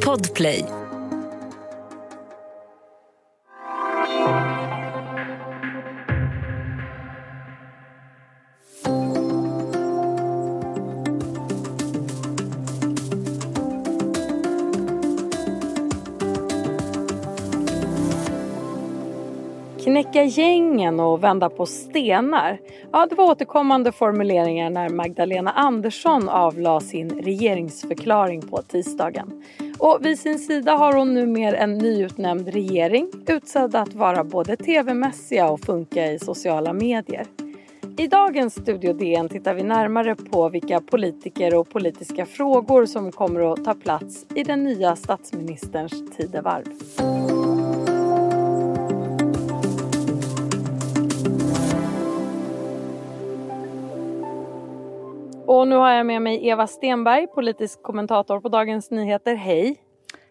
Podplay. 0.00 0.85
Knäcka 20.16 20.40
gängen 20.42 21.00
och 21.00 21.24
vända 21.24 21.48
på 21.48 21.66
stenar. 21.66 22.58
Ja, 22.92 23.06
det 23.06 23.14
var 23.14 23.30
återkommande 23.30 23.92
formuleringar 23.92 24.70
när 24.70 24.88
Magdalena 24.88 25.50
Andersson 25.50 26.28
avlade 26.28 26.84
sin 26.84 27.10
regeringsförklaring 27.10 28.42
på 28.42 28.62
tisdagen. 28.62 29.42
Och 29.78 29.98
vid 30.00 30.18
sin 30.18 30.38
sida 30.38 30.72
har 30.72 30.92
hon 30.92 31.14
numera 31.14 31.56
en 31.56 31.78
nyutnämnd 31.78 32.48
regering 32.48 33.10
utsedd 33.26 33.74
att 33.74 33.94
vara 33.94 34.24
både 34.24 34.56
tv-mässiga 34.56 35.48
och 35.50 35.60
funka 35.60 36.12
i 36.12 36.18
sociala 36.18 36.72
medier. 36.72 37.26
I 37.98 38.06
dagens 38.06 38.54
Studio 38.54 38.92
DN 38.92 39.28
tittar 39.28 39.54
vi 39.54 39.62
närmare 39.62 40.14
på 40.14 40.48
vilka 40.48 40.80
politiker 40.80 41.54
och 41.54 41.70
politiska 41.70 42.26
frågor 42.26 42.86
som 42.86 43.12
kommer 43.12 43.52
att 43.52 43.64
ta 43.64 43.74
plats 43.74 44.26
i 44.34 44.42
den 44.42 44.64
nya 44.64 44.96
statsministerns 44.96 46.16
tidevarv. 46.16 46.64
Och 55.56 55.68
nu 55.68 55.76
har 55.76 55.90
jag 55.90 56.06
med 56.06 56.22
mig 56.22 56.48
Eva 56.48 56.66
Stenberg, 56.66 57.26
politisk 57.26 57.82
kommentator 57.82 58.40
på 58.40 58.48
Dagens 58.48 58.90
Nyheter. 58.90 59.34
Hej! 59.34 59.76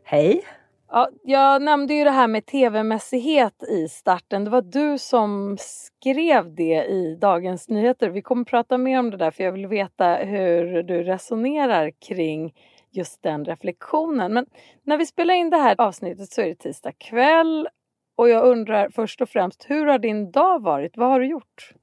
Hej! 0.03 0.41
Ja, 0.89 1.09
jag 1.23 1.61
nämnde 1.61 1.93
ju 1.93 2.03
det 2.03 2.11
här 2.11 2.27
med 2.27 2.45
tv-mässighet 2.45 3.63
i 3.63 3.87
starten. 3.87 4.43
Det 4.43 4.49
var 4.49 4.61
du 4.61 4.97
som 4.97 5.57
skrev 5.59 6.55
det 6.55 6.85
i 6.85 7.17
Dagens 7.21 7.69
Nyheter. 7.69 8.09
Vi 8.09 8.21
kommer 8.21 8.43
prata 8.43 8.77
mer 8.77 8.99
om 8.99 9.11
det 9.11 9.17
där 9.17 9.31
för 9.31 9.43
jag 9.43 9.51
vill 9.51 9.67
veta 9.67 10.15
hur 10.15 10.83
du 10.83 11.03
resonerar 11.03 11.91
kring 12.07 12.53
just 12.91 13.23
den 13.23 13.45
reflektionen. 13.45 14.33
Men 14.33 14.45
när 14.83 14.97
vi 14.97 15.05
spelar 15.05 15.33
in 15.33 15.49
det 15.49 15.57
här 15.57 15.75
avsnittet 15.77 16.31
så 16.31 16.41
är 16.41 16.45
det 16.45 16.55
tisdag 16.55 16.91
kväll 16.91 17.67
och 18.15 18.29
jag 18.29 18.45
undrar 18.45 18.89
först 18.89 19.21
och 19.21 19.29
främst 19.29 19.65
hur 19.69 19.85
har 19.85 19.99
din 19.99 20.31
dag 20.31 20.63
varit? 20.63 20.97
Vad 20.97 21.09
har 21.09 21.19
du 21.19 21.27
gjort? 21.27 21.73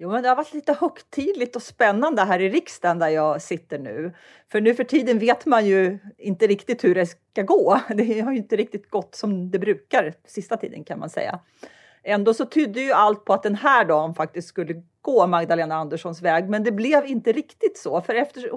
Jo, 0.00 0.10
men 0.10 0.22
det 0.22 0.28
har 0.28 0.36
varit 0.36 0.54
lite 0.54 0.72
högtidligt 0.72 1.56
och 1.56 1.62
spännande 1.62 2.22
här 2.22 2.40
i 2.40 2.48
riksdagen 2.48 2.98
där 2.98 3.08
jag 3.08 3.42
sitter 3.42 3.78
nu. 3.78 4.12
För 4.48 4.60
nu 4.60 4.74
för 4.74 4.84
tiden 4.84 5.18
vet 5.18 5.46
man 5.46 5.66
ju 5.66 5.98
inte 6.18 6.46
riktigt 6.46 6.84
hur 6.84 6.94
det 6.94 7.06
ska 7.06 7.42
gå. 7.42 7.80
Det 7.94 8.20
har 8.20 8.32
ju 8.32 8.38
inte 8.38 8.56
riktigt 8.56 8.90
gått 8.90 9.14
som 9.14 9.50
det 9.50 9.58
brukar 9.58 10.14
sista 10.26 10.56
tiden 10.56 10.84
kan 10.84 10.98
man 10.98 11.10
säga. 11.10 11.40
Ändå 12.02 12.34
så 12.34 12.46
tydde 12.46 12.80
ju 12.80 12.92
allt 12.92 13.24
på 13.24 13.32
att 13.32 13.42
den 13.42 13.54
här 13.54 13.84
dagen 13.84 14.14
faktiskt 14.14 14.48
skulle 14.48 14.82
gå 15.02 15.26
Magdalena 15.26 15.74
Anderssons 15.74 16.22
väg, 16.22 16.48
men 16.48 16.64
det 16.64 16.72
blev 16.72 17.06
inte 17.06 17.32
riktigt 17.32 17.78
så. 17.78 18.00
För 18.00 18.14
efter 18.14 18.50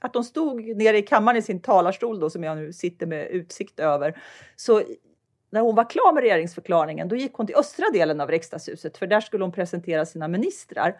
att 0.00 0.14
hon 0.14 0.24
stod 0.24 0.76
nere 0.76 0.98
i 0.98 1.02
kammaren 1.02 1.38
i 1.38 1.42
sin 1.42 1.62
talarstol 1.62 2.20
då, 2.20 2.30
som 2.30 2.44
jag 2.44 2.56
nu 2.56 2.72
sitter 2.72 3.06
med 3.06 3.26
utsikt 3.26 3.80
över, 3.80 4.18
så 4.56 4.82
när 5.54 5.60
hon 5.60 5.74
var 5.74 5.90
klar 5.90 6.12
med 6.12 6.20
regeringsförklaringen, 6.20 7.08
då 7.08 7.16
gick 7.16 7.32
hon 7.34 7.46
till 7.46 7.56
östra 7.56 7.86
delen 7.92 8.20
av 8.20 8.30
riksdagshuset, 8.30 8.98
för 8.98 9.06
där 9.06 9.20
skulle 9.20 9.44
hon 9.44 9.52
presentera 9.52 10.06
sina 10.06 10.28
ministrar. 10.28 10.94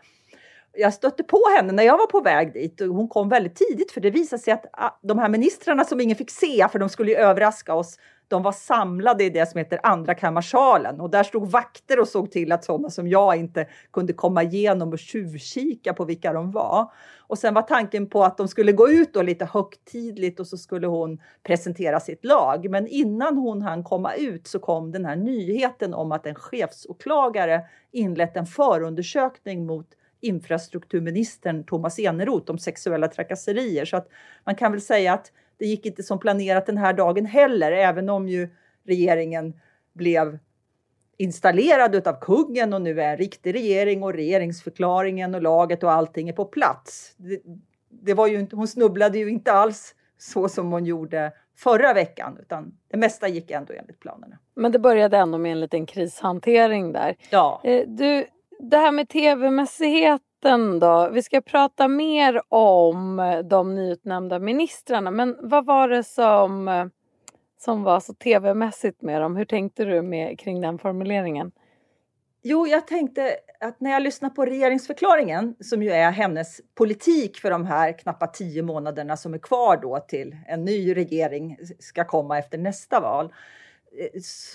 Jag 0.72 0.94
stötte 0.94 1.22
på 1.22 1.41
henne 1.56 1.72
när 1.72 1.83
jag 1.83 1.98
var 1.98 2.06
på 2.06 2.20
väg 2.20 2.52
dit 2.52 2.80
och 2.80 2.88
hon 2.88 3.08
kom 3.08 3.28
väldigt 3.28 3.56
tidigt 3.56 3.92
för 3.92 4.00
det 4.00 4.11
visade 4.11 4.42
sig 4.42 4.52
att 4.52 4.66
ah, 4.72 4.98
de 5.02 5.19
här 5.19 5.28
ministrarna 5.28 5.84
som 5.84 6.00
ingen 6.00 6.16
fick 6.16 6.30
se, 6.30 6.69
för 6.72 6.78
de 6.78 6.88
skulle 6.88 7.11
ju 7.11 7.16
överraska 7.16 7.74
oss, 7.74 7.98
de 8.28 8.42
var 8.42 8.53
samlade 8.53 9.25
i 9.25 9.30
det 9.30 9.48
som 9.48 9.58
heter 9.58 9.80
andra 9.83 10.14
kammarsalen 10.14 11.00
och 11.00 11.11
där 11.11 11.22
stod 11.22 11.50
vakter 11.50 12.00
och 12.00 12.08
såg 12.08 12.30
till 12.30 12.53
att 12.53 12.64
sådana 12.64 12.91
som 12.91 13.08
jag 13.08 13.36
inte 13.36 13.67
kunde 13.92 14.12
komma 14.12 14.42
igenom 14.42 14.92
och 14.92 14.98
tjuvkika 14.98 15.95
på 15.95 16.05
vilka 16.05 16.33
de 16.33 16.51
var. 16.51 16.92
Och 17.27 17.39
sen 17.39 17.55
var 17.55 17.62
tanken 17.62 18.07
på 18.07 18.24
att 18.24 18.36
de 18.36 18.48
skulle 18.48 18.73
gå 18.73 18.90
ut 18.90 19.14
då 19.14 19.23
lite 19.23 19.45
högtidligt 19.45 20.40
och 20.40 20.46
så 20.46 20.57
skulle 20.57 20.86
hon 20.86 21.20
presentera 21.42 22.01
sitt 22.01 22.24
lag. 22.24 22.70
Men 22.70 22.86
innan 22.86 23.39
hon 23.39 23.62
hann 23.62 23.85
komma 23.85 24.14
ut 24.14 24.46
så 24.46 24.58
kom 24.58 24.92
den 24.92 25.05
här 25.05 25.17
nyheten 25.17 25.95
om 25.95 26.12
att 26.12 26.27
en 26.27 26.35
chefsåklagare 26.35 27.61
inlett 27.92 28.36
en 28.36 28.46
förundersökning 28.46 29.67
mot 29.67 29.86
infrastrukturministern 30.20 31.64
Thomas 31.64 31.98
Eneroth 31.98 32.51
om 32.51 32.58
sexuella 32.58 33.08
trakasserier. 33.08 33.85
Så 33.85 33.96
att 33.96 34.08
man 34.45 34.55
kan 34.55 34.73
väl 34.73 34.80
säga 34.80 35.12
att 35.12 35.33
det 35.57 35.67
gick 35.67 35.87
inte 35.87 36.03
som 36.03 36.19
planerat 36.19 36.67
den 36.67 36.79
här 36.79 36.92
dagen 36.92 37.27
heller, 37.27 37.73
även 37.73 38.09
om 38.09 38.29
ju 38.29 38.48
regeringen 38.87 39.61
blev 39.92 40.39
installerad 41.17 42.09
av 42.09 42.20
kungen 42.20 42.73
och 42.73 42.83
nu 42.83 43.01
är 43.01 43.11
en 43.11 43.17
riktig 43.17 43.55
regering 43.55 44.03
och 44.03 44.13
regeringsförklaringen 44.13 45.35
och 45.35 45.42
laget 45.42 45.83
och 45.83 45.92
allting 45.92 46.29
är 46.29 46.33
på 46.33 46.45
plats. 46.45 47.15
Det, 47.17 47.41
det 47.89 48.15
var 48.15 48.27
ju 48.27 48.41
inte, 48.41 48.57
hon 48.57 48.69
snubblade 48.69 49.19
ju 49.19 49.31
inte 49.31 49.53
alls 49.53 49.95
så 50.19 50.48
som 50.48 50.73
hon 50.73 50.85
gjorde 50.85 51.33
förra 51.57 51.92
veckan, 51.92 52.39
utan 52.41 52.79
det 52.89 52.97
mesta 52.97 53.29
gick 53.29 53.51
ändå 53.51 53.73
enligt 53.73 54.01
planerna. 54.01 54.39
Men 54.55 54.73
det 54.73 54.79
började 54.79 55.17
ändå 55.17 55.39
med 55.39 55.53
en 55.53 55.61
liten 55.61 55.86
krishantering 55.86 56.92
där. 56.92 57.17
Ja. 57.31 57.61
Eh, 57.65 57.83
du, 57.86 58.27
det 58.59 58.77
här 58.77 58.92
med 58.92 59.09
debatten 60.44 60.78
då. 60.78 61.10
Vi 61.12 61.22
ska 61.22 61.40
prata 61.40 61.88
mer 61.88 62.42
om 62.48 63.16
de 63.50 63.74
nyutnämnda 63.74 64.38
ministrarna, 64.38 65.10
men 65.10 65.36
vad 65.40 65.66
var 65.66 65.88
det 65.88 66.05
som 66.05 66.90
som 67.58 67.82
var 67.82 68.00
så 68.00 68.14
tv-mässigt 68.14 69.02
med 69.02 69.20
dem. 69.20 69.36
Hur 69.36 69.44
tänkte 69.44 69.84
du 69.84 70.02
med, 70.02 70.38
kring 70.38 70.60
den 70.60 70.78
formuleringen? 70.78 71.52
Jo, 72.42 72.66
jag 72.66 72.86
tänkte 72.86 73.36
att 73.60 73.80
när 73.80 73.90
jag 73.90 74.02
lyssnar 74.02 74.30
på 74.30 74.44
regeringsförklaringen, 74.44 75.55
som 75.60 75.82
ju 75.82 75.90
är 75.90 76.10
hennes 76.10 76.61
politik 76.74 77.38
för 77.38 77.50
de 77.50 77.66
här 77.66 77.98
knappt 77.98 78.34
tio 78.34 78.62
månaderna 78.62 79.16
som 79.16 79.34
är 79.34 79.38
kvar 79.38 79.76
då 79.82 79.98
till 80.08 80.36
en 80.46 80.64
ny 80.64 80.96
regering 80.96 81.56
ska 81.78 82.05
komma 82.05 82.38
efter 82.38 82.58
nästa 82.58 83.00
val, 83.00 83.32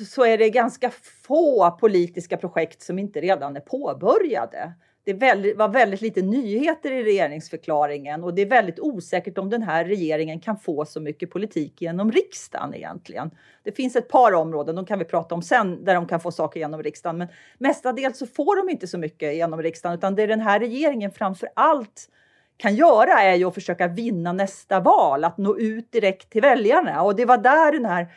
så 0.07 0.25
är 0.25 0.37
det 0.37 0.49
ganska 0.49 0.91
få 1.27 1.71
politiska 1.71 2.37
projekt 2.37 2.81
som 2.81 2.99
inte 2.99 3.21
redan 3.21 3.55
är 3.55 3.61
påbörjade 3.61 4.73
det 5.03 5.13
väldigt, 5.13 5.57
var 5.57 5.69
väldigt 5.69 6.01
lite 6.01 6.21
nyheter 6.21 6.91
i 6.91 7.03
regeringsförklaringen 7.03 8.23
och 8.23 8.33
det 8.33 8.41
är 8.41 8.45
väldigt 8.45 8.79
osäkert 8.79 9.37
om 9.37 9.49
den 9.49 9.63
här 9.63 9.85
regeringen 9.85 10.39
kan 10.39 10.57
få 10.57 10.85
så 10.85 10.99
mycket 11.01 11.31
politik 11.31 11.81
genom 11.81 12.11
riksdagen 12.11 12.73
egentligen. 12.75 13.31
Det 13.63 13.71
finns 13.71 13.95
ett 13.95 14.09
par 14.09 14.33
områden, 14.33 14.75
de 14.75 14.85
kan 14.85 14.99
vi 14.99 15.05
prata 15.05 15.35
om 15.35 15.41
sen, 15.41 15.85
där 15.85 15.95
de 15.95 16.07
kan 16.07 16.19
få 16.19 16.31
saker 16.31 16.59
genom 16.59 16.83
riksdagen, 16.83 17.17
men 17.17 17.27
mestadels 17.57 18.17
så 18.17 18.27
får 18.27 18.55
de 18.55 18.69
inte 18.71 18.87
så 18.87 18.97
mycket 18.97 19.35
genom 19.35 19.61
riksdagen, 19.61 19.97
utan 19.97 20.15
det 20.15 20.27
den 20.27 20.41
här 20.41 20.59
regeringen 20.59 21.11
framför 21.11 21.49
allt 21.53 22.09
kan 22.57 22.75
göra 22.75 23.21
är 23.21 23.35
ju 23.35 23.45
att 23.45 23.53
försöka 23.53 23.87
vinna 23.87 24.33
nästa 24.33 24.79
val, 24.79 25.23
att 25.23 25.37
nå 25.37 25.57
ut 25.57 25.91
direkt 25.91 26.29
till 26.29 26.41
väljarna 26.41 27.01
och 27.01 27.15
det 27.15 27.25
var 27.25 27.37
där 27.37 27.71
den 27.71 27.85
här 27.85 28.07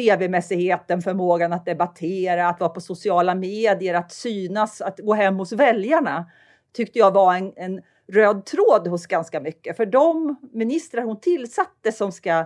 tv-mässigheten, 0.00 1.02
förmågan 1.02 1.52
att 1.52 1.64
debattera, 1.64 2.48
att 2.48 2.60
vara 2.60 2.70
på 2.70 2.80
sociala 2.80 3.34
medier, 3.34 3.94
att 3.94 4.12
synas, 4.12 4.80
att 4.80 4.98
gå 4.98 5.14
hem 5.14 5.36
hos 5.36 5.52
väljarna 5.52 6.30
tyckte 6.72 6.98
jag 6.98 7.10
var 7.10 7.34
en, 7.34 7.52
en 7.56 7.82
röd 8.12 8.44
tråd 8.46 8.88
hos 8.88 9.06
ganska 9.06 9.40
mycket. 9.40 9.76
För 9.76 9.86
de 9.86 10.36
ministrar 10.52 11.02
hon 11.02 11.20
tillsatte 11.20 11.92
som 11.92 12.12
ska 12.12 12.44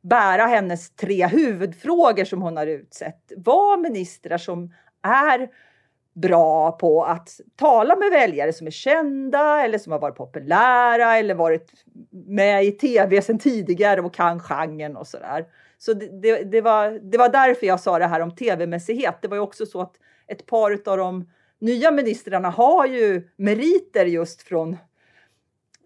bära 0.00 0.46
hennes 0.46 0.90
tre 0.90 1.26
huvudfrågor 1.26 2.24
som 2.24 2.42
hon 2.42 2.56
har 2.56 2.66
utsett 2.66 3.32
var 3.36 3.76
ministrar 3.76 4.38
som 4.38 4.72
är 5.02 5.48
bra 6.14 6.72
på 6.72 7.04
att 7.04 7.40
tala 7.56 7.96
med 7.96 8.10
väljare 8.10 8.52
som 8.52 8.66
är 8.66 8.70
kända 8.70 9.64
eller 9.64 9.78
som 9.78 9.92
har 9.92 9.98
varit 9.98 10.16
populära 10.16 11.16
eller 11.16 11.34
varit 11.34 11.72
med 12.10 12.64
i 12.64 12.72
tv 12.72 13.22
sedan 13.22 13.38
tidigare 13.38 14.00
och 14.00 14.14
kan 14.14 14.40
genren 14.40 14.96
och 14.96 15.06
sådär. 15.06 15.46
Så 15.84 15.92
det, 15.92 16.08
det, 16.22 16.44
det, 16.44 16.60
var, 16.60 16.90
det 17.02 17.18
var 17.18 17.28
därför 17.28 17.66
jag 17.66 17.80
sa 17.80 17.98
det 17.98 18.06
här 18.06 18.20
om 18.20 18.30
tv-mässighet. 18.30 19.14
Det 19.22 19.28
var 19.28 19.36
ju 19.36 19.40
också 19.40 19.66
så 19.66 19.80
att 19.80 19.94
ett 20.26 20.46
par 20.46 20.88
av 20.88 20.98
de 20.98 21.30
nya 21.58 21.90
ministrarna 21.90 22.50
har 22.50 22.86
ju 22.86 23.28
meriter 23.36 24.06
just 24.06 24.42
från 24.42 24.76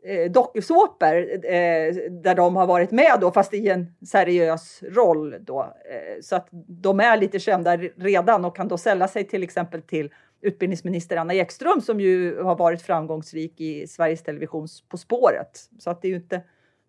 eh, 0.04 0.30
dokusåpor 0.30 1.16
eh, 1.32 1.94
där 2.10 2.34
de 2.34 2.56
har 2.56 2.66
varit 2.66 2.90
med 2.90 3.18
då, 3.20 3.30
fast 3.30 3.54
i 3.54 3.68
en 3.68 3.94
seriös 4.06 4.82
roll 4.82 5.36
då. 5.40 5.60
Eh, 5.62 6.20
så 6.22 6.36
att 6.36 6.48
de 6.68 7.00
är 7.00 7.16
lite 7.16 7.38
kända 7.38 7.76
redan 7.76 8.44
och 8.44 8.56
kan 8.56 8.68
då 8.68 8.78
sälla 8.78 9.08
sig 9.08 9.24
till 9.24 9.42
exempel 9.42 9.82
till 9.82 10.10
utbildningsminister 10.40 11.16
Anna 11.16 11.34
Ekström 11.34 11.80
som 11.80 12.00
ju 12.00 12.42
har 12.42 12.56
varit 12.56 12.82
framgångsrik 12.82 13.60
i 13.60 13.86
Sveriges 13.86 14.22
Televisions 14.22 14.84
På 14.88 14.96
spåret. 14.96 15.70
Så 15.78 15.90
att 15.90 16.02
det 16.02 16.08
är 16.08 16.10
ju 16.10 16.16
inte 16.16 16.42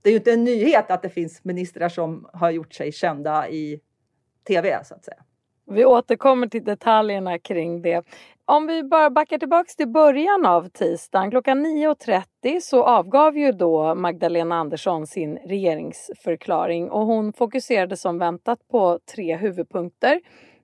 det 0.07 0.11
är 0.11 0.13
ju 0.13 0.17
inte 0.17 0.33
en 0.33 0.43
nyhet 0.43 0.91
att 0.91 1.01
det 1.01 1.09
finns 1.09 1.43
ministrar 1.43 1.89
som 1.89 2.29
har 2.33 2.51
gjort 2.51 2.73
sig 2.73 2.91
kända 2.91 3.49
i 3.49 3.79
tv 4.47 4.83
så 4.83 4.95
att 4.95 5.05
säga. 5.05 5.23
Vi 5.65 5.85
återkommer 5.85 6.47
till 6.47 6.63
detaljerna 6.63 7.39
kring 7.39 7.81
det. 7.81 8.05
Om 8.45 8.67
vi 8.67 8.83
bara 8.83 9.09
backar 9.09 9.37
tillbaks 9.37 9.75
till 9.75 9.87
början 9.87 10.45
av 10.45 10.69
tisdagen, 10.69 11.31
klockan 11.31 11.65
9.30 11.65 12.59
så 12.61 12.83
avgav 12.83 13.37
ju 13.37 13.51
då 13.51 13.95
Magdalena 13.95 14.55
Andersson 14.55 15.07
sin 15.07 15.37
regeringsförklaring 15.37 16.89
och 16.89 17.05
hon 17.05 17.33
fokuserade 17.33 17.97
som 17.97 18.17
väntat 18.17 18.67
på 18.67 18.99
tre 19.15 19.35
huvudpunkter. 19.35 20.21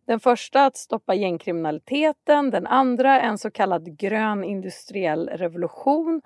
Den 0.07 0.19
första 0.19 0.65
att 0.65 0.77
stoppa 0.77 1.13
gängkriminaliteten, 1.13 2.49
den 2.49 2.67
andra 2.67 3.21
en 3.21 3.37
så 3.37 3.51
kallad 3.51 3.97
grön 3.97 4.43
industriell 4.43 5.29
revolution 5.29 6.21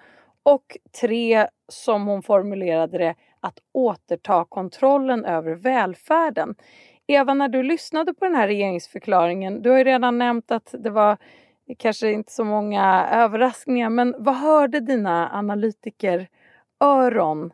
och 0.48 0.78
tre, 1.02 1.48
som 1.68 2.08
hon 2.08 2.24
formulerade 2.24 2.98
det, 2.98 3.16
att 3.40 3.60
återta 3.74 4.46
kontrollen 4.50 5.26
över 5.26 5.56
välfärden. 5.56 6.56
Eva, 7.08 7.34
när 7.34 7.48
du 7.48 7.64
lyssnade 7.64 8.14
på 8.14 8.26
den 8.26 8.36
här 8.36 8.48
regeringsförklaringen, 8.48 9.62
du 9.62 9.70
har 9.70 9.78
ju 9.78 9.84
redan 9.84 10.18
nämnt 10.18 10.52
att 10.52 10.76
det 10.80 10.90
var 10.90 11.18
kanske 11.78 12.12
inte 12.12 12.32
så 12.32 12.44
många 12.44 13.08
överraskningar, 13.12 13.90
men 13.90 14.16
vad 14.18 14.36
hörde 14.36 14.80
dina 14.80 15.30
analytiker 15.34 16.28
öron 16.80 17.54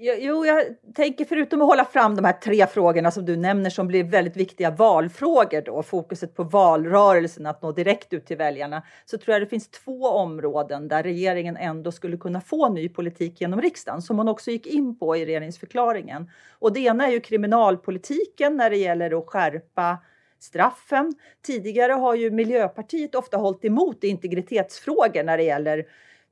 Jo, 0.00 0.46
jag 0.46 0.64
tänker 0.94 1.24
förutom 1.24 1.62
att 1.62 1.68
hålla 1.68 1.84
fram 1.84 2.16
de 2.16 2.24
här 2.24 2.32
tre 2.32 2.66
frågorna 2.66 3.10
som 3.10 3.24
du 3.24 3.36
nämner 3.36 3.70
som 3.70 3.88
blir 3.88 4.04
väldigt 4.04 4.36
viktiga 4.36 4.70
valfrågor 4.70 5.62
då, 5.62 5.82
fokuset 5.82 6.34
på 6.34 6.42
valrörelsen, 6.44 7.46
att 7.46 7.62
nå 7.62 7.72
direkt 7.72 8.12
ut 8.12 8.26
till 8.26 8.36
väljarna, 8.36 8.82
så 9.04 9.18
tror 9.18 9.32
jag 9.32 9.42
det 9.42 9.46
finns 9.46 9.70
två 9.70 10.08
områden 10.08 10.88
där 10.88 11.02
regeringen 11.02 11.56
ändå 11.56 11.92
skulle 11.92 12.16
kunna 12.16 12.40
få 12.40 12.68
ny 12.68 12.88
politik 12.88 13.40
genom 13.40 13.60
riksdagen, 13.60 14.02
som 14.02 14.18
hon 14.18 14.28
också 14.28 14.50
gick 14.50 14.66
in 14.66 14.98
på 14.98 15.16
i 15.16 15.26
regeringsförklaringen. 15.26 16.30
Och 16.58 16.72
det 16.72 16.80
ena 16.80 17.06
är 17.06 17.10
ju 17.10 17.20
kriminalpolitiken 17.20 18.56
när 18.56 18.70
det 18.70 18.76
gäller 18.76 19.18
att 19.18 19.26
skärpa 19.26 19.98
straffen. 20.40 21.14
Tidigare 21.46 21.92
har 21.92 22.14
ju 22.14 22.30
Miljöpartiet 22.30 23.14
ofta 23.14 23.36
hållit 23.36 23.64
emot 23.64 24.04
integritetsfrågor 24.04 25.22
när 25.22 25.36
det 25.36 25.44
gäller 25.44 25.86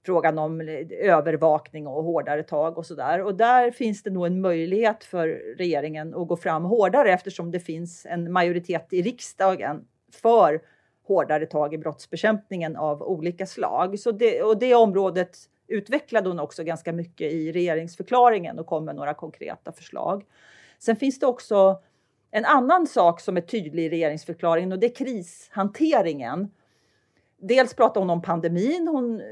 frågan 0.07 0.39
om 0.39 0.61
övervakning 0.91 1.87
och 1.87 2.05
hårdare 2.05 2.43
tag 2.43 2.79
och 2.79 2.87
sådär. 2.87 3.23
Och 3.23 3.35
där 3.35 3.71
finns 3.71 4.03
det 4.03 4.11
nog 4.11 4.27
en 4.27 4.41
möjlighet 4.41 5.05
för 5.05 5.29
regeringen 5.59 6.15
att 6.15 6.29
gå 6.29 6.37
fram 6.37 6.65
hårdare 6.65 7.13
eftersom 7.13 7.51
det 7.51 7.61
finns 7.61 8.07
en 8.07 8.33
majoritet 8.33 8.87
i 8.91 9.03
riksdagen 9.03 9.85
för 10.13 10.61
hårdare 11.07 11.47
tag 11.47 11.75
i 11.75 11.79
brottsbekämpningen 11.79 12.77
av 12.77 13.03
olika 13.03 13.47
slag. 13.47 13.99
Så 13.99 14.13
det, 14.13 14.43
och 14.43 14.59
det 14.59 14.75
området 14.75 15.39
utvecklade 15.69 16.29
hon 16.29 16.41
också 16.41 16.65
ganska 16.65 16.93
mycket 16.93 17.33
i 17.33 17.53
regeringsförklaringen 17.53 18.59
och 18.59 18.67
kom 18.67 18.85
med 18.85 18.97
några 18.97 19.15
konkreta 19.15 19.73
förslag. 19.73 20.25
Sen 20.79 20.97
finns 20.97 21.19
det 21.19 21.27
också 21.27 21.83
en 22.31 22.45
annan 22.45 22.87
sak 22.87 23.21
som 23.21 23.37
är 23.37 23.41
tydlig 23.41 23.85
i 23.85 23.89
regeringsförklaringen 23.89 24.73
och 24.73 24.79
det 24.79 24.87
är 24.87 24.95
krishanteringen. 24.95 26.51
Dels 27.39 27.75
pratar 27.75 28.01
hon 28.01 28.11
om 28.11 28.23
pandemin. 28.23 28.89
Hon 28.89 29.21
eh, 29.21 29.27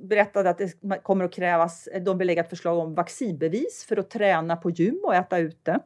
berättade 0.00 0.50
att 0.50 0.58
det 0.58 1.02
kommer 1.02 1.24
att 1.24 1.32
krävas, 1.32 1.86
eh, 1.86 2.02
de 2.02 2.18
vill 2.18 2.26
lägga 2.26 2.42
ett 2.42 2.50
förslag 2.50 2.78
om 2.78 2.94
vaccinbevis 2.94 3.84
för 3.88 3.96
att 3.96 4.10
träna 4.10 4.56
på 4.56 4.70
gym 4.70 5.00
och 5.04 5.14
äta 5.14 5.38
ute. 5.38 5.80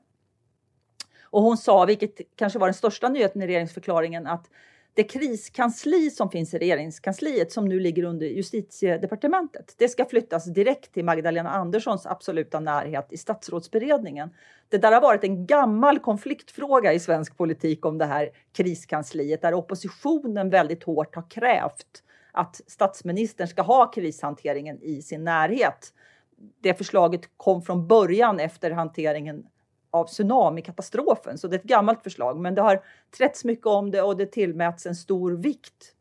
Och 1.22 1.42
hon 1.42 1.56
sa, 1.56 1.84
vilket 1.84 2.20
kanske 2.36 2.58
var 2.58 2.66
den 2.66 2.74
största 2.74 3.08
nyheten 3.08 3.42
i 3.42 3.46
regeringsförklaringen, 3.46 4.26
att 4.26 4.50
det 4.94 5.04
kriskansli 5.04 6.10
som 6.10 6.30
finns 6.30 6.54
i 6.54 6.58
regeringskansliet 6.58 7.52
som 7.52 7.64
nu 7.64 7.80
ligger 7.80 8.04
under 8.04 8.26
justitiedepartementet, 8.26 9.74
det 9.78 9.88
ska 9.88 10.04
flyttas 10.04 10.44
direkt 10.44 10.92
till 10.92 11.04
Magdalena 11.04 11.50
Anderssons 11.50 12.06
absoluta 12.06 12.60
närhet 12.60 13.12
i 13.12 13.16
statsrådsberedningen. 13.16 14.30
Det 14.68 14.78
där 14.78 14.92
har 14.92 15.00
varit 15.00 15.24
en 15.24 15.46
gammal 15.46 15.98
konfliktfråga 15.98 16.92
i 16.92 17.00
svensk 17.00 17.36
politik 17.36 17.86
om 17.86 17.98
det 17.98 18.04
här 18.04 18.30
kriskansliet 18.52 19.42
där 19.42 19.54
oppositionen 19.54 20.50
väldigt 20.50 20.84
hårt 20.84 21.14
har 21.14 21.30
krävt 21.30 22.02
att 22.32 22.60
statsministern 22.66 23.48
ska 23.48 23.62
ha 23.62 23.90
krishanteringen 23.90 24.82
i 24.82 25.02
sin 25.02 25.24
närhet. 25.24 25.92
Det 26.60 26.74
förslaget 26.74 27.20
kom 27.36 27.62
från 27.62 27.86
början 27.86 28.40
efter 28.40 28.70
hanteringen 28.70 29.46
av 29.90 30.06
tsunamikatastrofen, 30.06 31.38
så 31.38 31.48
det 31.48 31.56
är 31.56 31.58
ett 31.58 31.64
gammalt 31.64 32.02
förslag. 32.02 32.40
Men 32.40 32.54
det 32.54 32.62
har 32.62 32.84
trätts 33.16 33.44
mycket 33.44 33.66
om 33.66 33.90
det 33.90 34.02
och 34.02 34.16
det 34.16 34.26
tillmäts 34.26 34.86
en 34.86 34.94
stor 34.94 35.32
vikt 35.32 35.94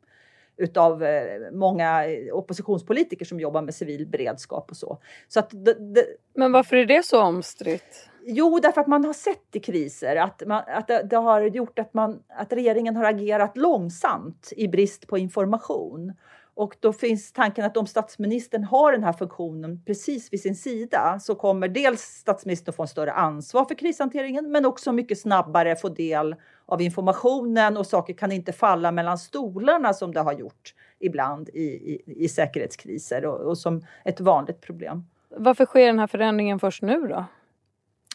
utav 0.57 1.03
eh, 1.03 1.51
många 1.51 2.05
oppositionspolitiker 2.33 3.25
som 3.25 3.39
jobbar 3.39 3.61
med 3.61 3.75
civil 3.75 4.07
beredskap 4.07 4.71
och 4.71 4.77
så. 4.77 4.97
så 5.27 5.39
att 5.39 5.49
det, 5.51 5.73
det, 5.73 6.05
Men 6.33 6.51
varför 6.51 6.75
är 6.75 6.85
det 6.85 7.05
så 7.05 7.21
omstritt? 7.21 8.09
Jo, 8.25 8.59
därför 8.59 8.81
att 8.81 8.87
man 8.87 9.05
har 9.05 9.13
sett 9.13 9.55
i 9.55 9.59
kriser 9.59 10.15
att, 10.15 10.43
man, 10.47 10.63
att 10.67 10.87
det, 10.87 11.03
det, 11.03 11.17
har 11.17 11.41
gjort 11.41 11.79
att, 11.79 11.93
man, 11.93 12.23
att 12.27 12.53
regeringen 12.53 12.95
har 12.95 13.03
agerat 13.03 13.57
långsamt 13.57 14.53
i 14.57 14.67
brist 14.67 15.07
på 15.07 15.17
information. 15.17 16.13
Och 16.53 16.75
då 16.79 16.93
finns 16.93 17.31
tanken 17.31 17.65
att 17.65 17.77
om 17.77 17.87
statsministern 17.87 18.63
har 18.63 18.91
den 18.91 19.03
här 19.03 19.13
funktionen 19.13 19.81
precis 19.85 20.33
vid 20.33 20.41
sin 20.41 20.55
sida 20.55 21.19
så 21.21 21.35
kommer 21.35 21.67
dels 21.67 22.01
statsministern 22.01 22.73
få 22.73 22.81
en 22.81 22.87
större 22.87 23.11
ansvar 23.11 23.65
för 23.65 23.75
krishanteringen 23.75 24.51
men 24.51 24.65
också 24.65 24.91
mycket 24.91 25.19
snabbare 25.19 25.75
få 25.75 25.89
del 25.89 26.35
av 26.65 26.81
informationen 26.81 27.77
och 27.77 27.87
saker 27.87 28.13
kan 28.13 28.31
inte 28.31 28.53
falla 28.53 28.91
mellan 28.91 29.17
stolarna 29.17 29.93
som 29.93 30.13
det 30.13 30.19
har 30.19 30.33
gjort 30.33 30.73
ibland 30.99 31.49
i, 31.49 31.63
i, 31.63 32.01
i 32.05 32.29
säkerhetskriser 32.29 33.25
och, 33.25 33.39
och 33.39 33.57
som 33.57 33.85
ett 34.05 34.19
vanligt 34.19 34.61
problem. 34.61 35.05
Varför 35.37 35.65
sker 35.65 35.85
den 35.85 35.99
här 35.99 36.07
förändringen 36.07 36.59
först 36.59 36.81
nu 36.81 37.07
då? 37.07 37.25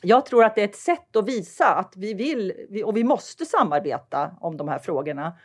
Jag 0.06 0.26
tror 0.26 0.44
att 0.44 0.55
det 0.55 0.61
är 0.61 0.69
ett 0.69 0.76
sätt 0.76 1.17
att 1.17 1.29
visa 1.29 1.75
att 1.75 1.93
vi 1.97 2.14
vill 2.14 2.53
och 2.85 2.97
vi 2.97 3.05
måste 3.05 3.44
samarbeta 3.44 4.31
om 4.41 4.56
de 4.56 4.69
här 4.69 4.79
frågorna. 4.79 5.38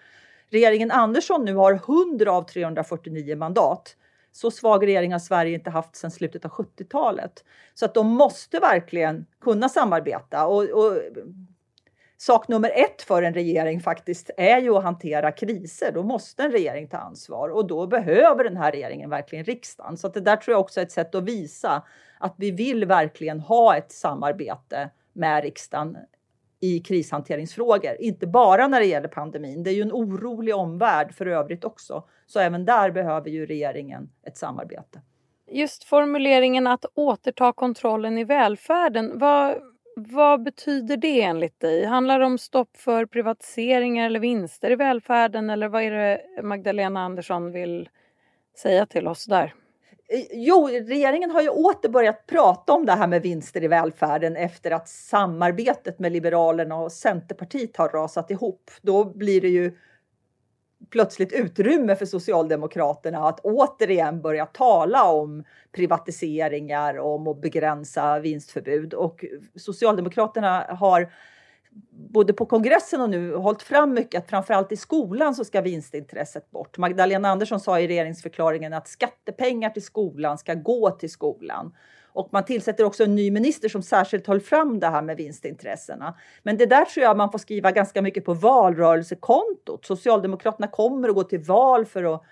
Regeringen 0.49 0.91
Andersson 0.91 1.45
nu 1.45 1.55
har 1.55 1.73
100 1.73 2.31
av 2.31 2.43
349 2.43 3.35
mandat. 3.35 3.95
Så 4.31 4.51
svag 4.51 4.87
regering 4.87 5.11
har 5.11 5.19
Sverige 5.19 5.53
inte 5.53 5.69
haft 5.69 5.95
sedan 5.95 6.11
slutet 6.11 6.45
av 6.45 6.51
70-talet. 6.51 7.43
Så 7.73 7.85
att 7.85 7.93
de 7.93 8.07
måste 8.07 8.59
verkligen 8.59 9.25
kunna 9.41 9.69
samarbeta. 9.69 10.47
Och, 10.47 10.63
och, 10.63 10.97
sak 12.21 12.47
nummer 12.47 12.71
ett 12.75 13.01
för 13.01 13.23
en 13.23 13.33
regering 13.33 13.79
faktiskt 13.79 14.29
är 14.37 14.61
ju 14.61 14.75
att 14.75 14.83
hantera 14.83 15.31
kriser. 15.31 15.91
Då 15.91 16.03
måste 16.03 16.43
en 16.43 16.51
regering 16.51 16.87
ta 16.87 16.97
ansvar 16.97 17.49
och 17.49 17.67
då 17.67 17.87
behöver 17.87 18.43
den 18.43 18.57
här 18.57 18.71
regeringen 18.71 19.09
verkligen 19.09 19.45
riksdagen. 19.45 19.97
Så 19.97 20.07
att 20.07 20.13
det 20.13 20.21
där 20.21 20.35
tror 20.35 20.53
jag 20.53 20.61
också 20.61 20.79
är 20.79 20.85
ett 20.85 20.91
sätt 20.91 21.15
att 21.15 21.23
visa 21.23 21.83
att 22.19 22.35
vi 22.37 22.51
vill 22.51 22.85
verkligen 22.85 23.39
ha 23.39 23.77
ett 23.77 23.91
samarbete 23.91 24.89
med 25.13 25.43
riksdagen 25.43 25.97
i 26.59 26.79
krishanteringsfrågor. 26.79 27.95
Inte 27.99 28.27
bara 28.27 28.67
när 28.67 28.79
det 28.79 28.85
gäller 28.85 29.07
pandemin. 29.07 29.63
Det 29.63 29.69
är 29.69 29.75
ju 29.75 29.81
en 29.81 29.91
orolig 29.91 30.55
omvärld 30.55 31.13
för 31.13 31.25
övrigt 31.25 31.65
också. 31.65 32.03
Så 32.25 32.39
även 32.39 32.65
där 32.65 32.91
behöver 32.91 33.29
ju 33.29 33.45
regeringen 33.45 34.09
ett 34.23 34.37
samarbete. 34.37 35.01
Just 35.51 35.83
formuleringen 35.83 36.67
att 36.67 36.85
återta 36.93 37.53
kontrollen 37.53 38.17
i 38.17 38.23
välfärden. 38.23 39.19
Vad, 39.19 39.55
vad 39.95 40.43
betyder 40.43 40.97
det 40.97 41.21
enligt 41.21 41.59
dig? 41.59 41.85
Handlar 41.85 42.19
det 42.19 42.25
om 42.25 42.37
stopp 42.37 42.77
för 42.77 43.05
privatiseringar 43.05 44.05
eller 44.05 44.19
vinster 44.19 44.71
i 44.71 44.75
välfärden 44.75 45.49
eller 45.49 45.67
vad 45.67 45.83
är 45.83 45.91
det 45.91 46.43
Magdalena 46.43 46.99
Andersson 46.99 47.51
vill 47.51 47.89
säga 48.57 48.85
till 48.85 49.07
oss 49.07 49.25
där? 49.25 49.53
Eh, 50.07 50.25
jo, 50.31 50.67
regeringen 50.67 51.31
har 51.31 51.41
ju 51.41 51.49
åter 51.49 51.89
börjat 51.89 52.27
prata 52.27 52.73
om 52.73 52.85
det 52.85 52.91
här 52.91 53.07
med 53.07 53.21
vinster 53.21 53.63
i 53.63 53.67
välfärden 53.67 54.35
efter 54.35 54.71
att 54.71 54.89
samarbetet 54.89 55.99
med 55.99 56.11
Liberalerna 56.11 56.75
och 56.75 56.91
Centerpartiet 56.91 57.77
har 57.77 57.89
rasat 57.89 58.31
ihop. 58.31 58.71
Då 58.81 59.05
blir 59.05 59.41
det 59.41 59.49
ju 59.49 59.77
plötsligt 60.89 61.33
utrymme 61.33 61.95
för 61.95 62.05
Socialdemokraterna 62.05 63.27
att 63.27 63.39
återigen 63.39 64.21
börja 64.21 64.45
tala 64.45 65.03
om 65.03 65.43
privatiseringar, 65.71 66.99
om 66.99 67.27
att 67.27 67.41
begränsa 67.41 68.19
vinstförbud. 68.19 68.93
Och 68.93 69.25
Socialdemokraterna 69.55 70.65
har 70.69 71.11
både 71.91 72.33
på 72.33 72.45
kongressen 72.45 73.01
och 73.01 73.09
nu 73.09 73.35
hållit 73.35 73.61
fram 73.61 73.93
mycket 73.93 74.19
att 74.23 74.29
framförallt 74.29 74.71
i 74.71 74.77
skolan 74.77 75.35
så 75.35 75.45
ska 75.45 75.61
vinstintresset 75.61 76.51
bort. 76.51 76.77
Magdalena 76.77 77.29
Andersson 77.29 77.59
sa 77.59 77.79
i 77.79 77.87
regeringsförklaringen 77.87 78.73
att 78.73 78.87
skattepengar 78.87 79.69
till 79.69 79.83
skolan 79.83 80.37
ska 80.37 80.53
gå 80.53 80.91
till 80.91 81.11
skolan. 81.11 81.73
Och 82.13 82.29
man 82.31 82.45
tillsätter 82.45 82.83
också 82.83 83.03
en 83.03 83.15
ny 83.15 83.31
minister 83.31 83.69
som 83.69 83.81
särskilt 83.81 84.27
höll 84.27 84.41
fram 84.41 84.79
det 84.79 84.87
här 84.87 85.01
med 85.01 85.17
vinstintressena. 85.17 86.17
Men 86.43 86.57
det 86.57 86.65
där 86.65 86.85
tror 86.85 87.03
jag 87.03 87.17
man 87.17 87.31
får 87.31 87.39
skriva 87.39 87.71
ganska 87.71 88.01
mycket 88.01 88.25
på 88.25 88.33
valrörelsekontot. 88.33 89.85
Socialdemokraterna 89.85 90.67
kommer 90.67 91.09
att 91.09 91.15
gå 91.15 91.23
till 91.23 91.39
val 91.39 91.85
för 91.85 92.15
att 92.15 92.23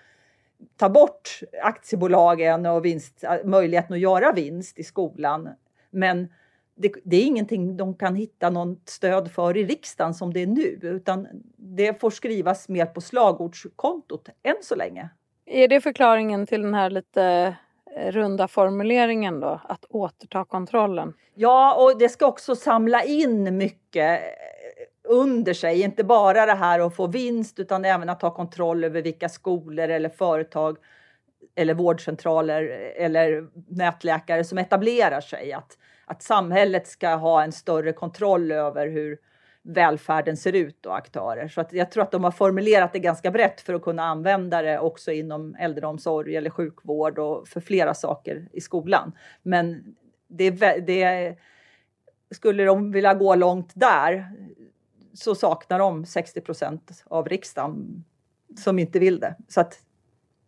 ta 0.76 0.88
bort 0.88 1.40
aktiebolagen 1.62 2.66
och 2.66 2.84
vinst, 2.84 3.24
äh, 3.24 3.44
möjligheten 3.44 3.94
att 3.94 4.00
göra 4.00 4.32
vinst 4.32 4.78
i 4.78 4.84
skolan. 4.84 5.48
Men 5.90 6.28
det, 6.74 6.92
det, 7.04 7.16
är 7.16 7.24
ingenting 7.24 7.76
de 7.76 7.94
kan 7.94 8.14
hitta 8.14 8.50
något 8.50 8.88
stöd 8.88 9.30
för 9.32 9.56
i 9.56 9.64
riksdagen 9.64 10.14
som 10.14 10.32
det 10.32 10.40
är 10.40 10.46
nu, 10.46 10.78
utan 10.82 11.28
det 11.56 12.00
får 12.00 12.10
skrivas 12.10 12.68
mer 12.68 12.86
på 12.86 13.00
slagordskontot 13.00 14.28
än 14.42 14.56
så 14.62 14.74
länge. 14.74 15.08
Är 15.46 15.68
det 15.68 15.80
förklaringen 15.80 16.46
till 16.46 16.62
den 16.62 16.74
här 16.74 16.90
lite 16.90 17.56
Eh, 17.96 18.12
runda 18.12 18.48
formuleringen 18.48 19.40
då, 19.40 19.60
att 19.64 19.84
återta 19.88 20.44
kontrollen? 20.44 21.12
Ja, 21.34 21.74
och 21.74 21.98
det 21.98 22.08
ska 22.08 22.26
också 22.26 22.56
samla 22.56 23.02
in 23.04 23.56
mycket 23.56 24.20
eh, 24.22 25.10
under 25.12 25.54
sig. 25.54 25.82
Inte 25.82 26.04
bara 26.04 26.46
det 26.46 26.54
här 26.54 26.80
att 26.80 26.96
få 26.96 27.06
vinst 27.06 27.58
utan 27.58 27.84
även 27.84 28.08
att 28.08 28.20
ta 28.20 28.34
kontroll 28.34 28.84
över 28.84 29.02
vilka 29.02 29.28
skolor 29.28 29.88
eller 29.88 30.08
företag 30.08 30.76
eller 31.54 31.74
vårdcentraler 31.74 32.62
eller 32.96 33.48
nätläkare 33.68 34.44
som 34.44 34.58
etablerar 34.58 35.20
sig. 35.20 35.52
Att, 35.52 35.78
att 36.06 36.22
samhället 36.22 36.86
ska 36.86 37.08
ha 37.08 37.42
en 37.42 37.52
större 37.52 37.92
kontroll 37.92 38.52
över 38.52 38.86
hur 38.86 39.18
välfärden 39.62 40.36
ser 40.36 40.52
ut 40.52 40.86
och 40.86 40.96
aktörer. 40.96 41.48
Så 41.48 41.60
att 41.60 41.72
jag 41.72 41.90
tror 41.90 42.02
att 42.02 42.10
de 42.10 42.24
har 42.24 42.30
formulerat 42.30 42.92
det 42.92 42.98
ganska 42.98 43.30
brett 43.30 43.60
för 43.60 43.74
att 43.74 43.82
kunna 43.82 44.02
använda 44.02 44.62
det 44.62 44.78
också 44.78 45.12
inom 45.12 45.54
äldreomsorg 45.54 46.36
eller 46.36 46.50
sjukvård 46.50 47.18
och 47.18 47.48
för 47.48 47.60
flera 47.60 47.94
saker 47.94 48.48
i 48.52 48.60
skolan. 48.60 49.12
Men 49.42 49.96
det, 50.28 50.50
det 50.86 51.36
skulle 52.30 52.64
de 52.64 52.92
vilja 52.92 53.14
gå 53.14 53.34
långt 53.34 53.72
där 53.74 54.32
så 55.14 55.34
saknar 55.34 55.78
de 55.78 56.06
60 56.06 56.40
procent 56.40 57.04
av 57.04 57.28
riksdagen 57.28 58.04
som 58.58 58.78
inte 58.78 58.98
vill 58.98 59.20
det. 59.20 59.36
Så 59.48 59.60
att 59.60 59.82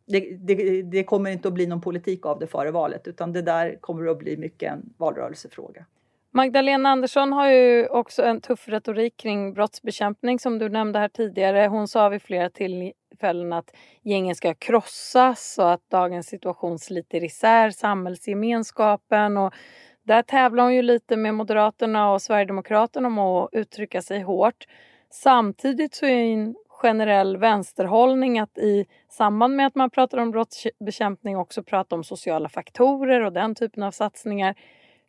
det, 0.06 0.36
det, 0.36 0.82
det, 0.82 1.04
kommer 1.04 1.30
inte 1.30 1.48
att 1.48 1.54
bli 1.54 1.66
någon 1.66 1.80
politik 1.80 2.26
av 2.26 2.38
det 2.38 2.46
före 2.46 2.70
valet 2.70 3.08
utan 3.08 3.32
det 3.32 3.42
där 3.42 3.78
kommer 3.80 4.06
att 4.06 4.18
bli 4.18 4.36
mycket 4.36 4.72
en 4.72 4.94
valrörelsefråga. 4.96 5.86
Magdalena 6.34 6.88
Andersson 6.88 7.32
har 7.32 7.50
ju 7.50 7.88
också 7.88 8.22
en 8.22 8.40
tuff 8.40 8.68
retorik 8.68 9.16
kring 9.16 9.54
brottsbekämpning 9.54 10.38
som 10.38 10.58
du 10.58 10.68
nämnde 10.68 10.98
här 10.98 11.08
tidigare. 11.08 11.66
Hon 11.66 11.88
sa 11.88 12.08
vid 12.08 12.22
flera 12.22 12.50
tillfällen 12.50 13.52
att 13.52 13.74
gängen 14.02 14.34
ska 14.34 14.54
krossas 14.54 15.58
och 15.58 15.72
att 15.72 15.90
dagens 15.90 16.26
situation 16.26 16.78
sliter 16.78 17.24
isär 17.24 17.70
samhällsgemenskapen 17.70 19.36
och 19.36 19.54
där 20.02 20.22
tävlar 20.22 20.64
hon 20.64 20.74
ju 20.74 20.82
lite 20.82 21.16
med 21.16 21.34
Moderaterna 21.34 22.12
och 22.12 22.22
Sverigedemokraterna 22.22 23.08
om 23.08 23.18
att 23.18 23.48
uttrycka 23.52 24.02
sig 24.02 24.20
hårt. 24.20 24.66
Samtidigt 25.10 25.94
så 25.94 26.06
är 26.06 26.10
en 26.10 26.54
generell 26.68 27.36
vänsterhållning 27.36 28.38
att 28.38 28.58
i 28.58 28.86
samband 29.08 29.56
med 29.56 29.66
att 29.66 29.74
man 29.74 29.90
pratar 29.90 30.18
om 30.18 30.30
brottsbekämpning 30.30 31.36
också 31.36 31.62
prata 31.62 31.96
om 31.96 32.04
sociala 32.04 32.48
faktorer 32.48 33.20
och 33.20 33.32
den 33.32 33.54
typen 33.54 33.82
av 33.82 33.90
satsningar. 33.90 34.54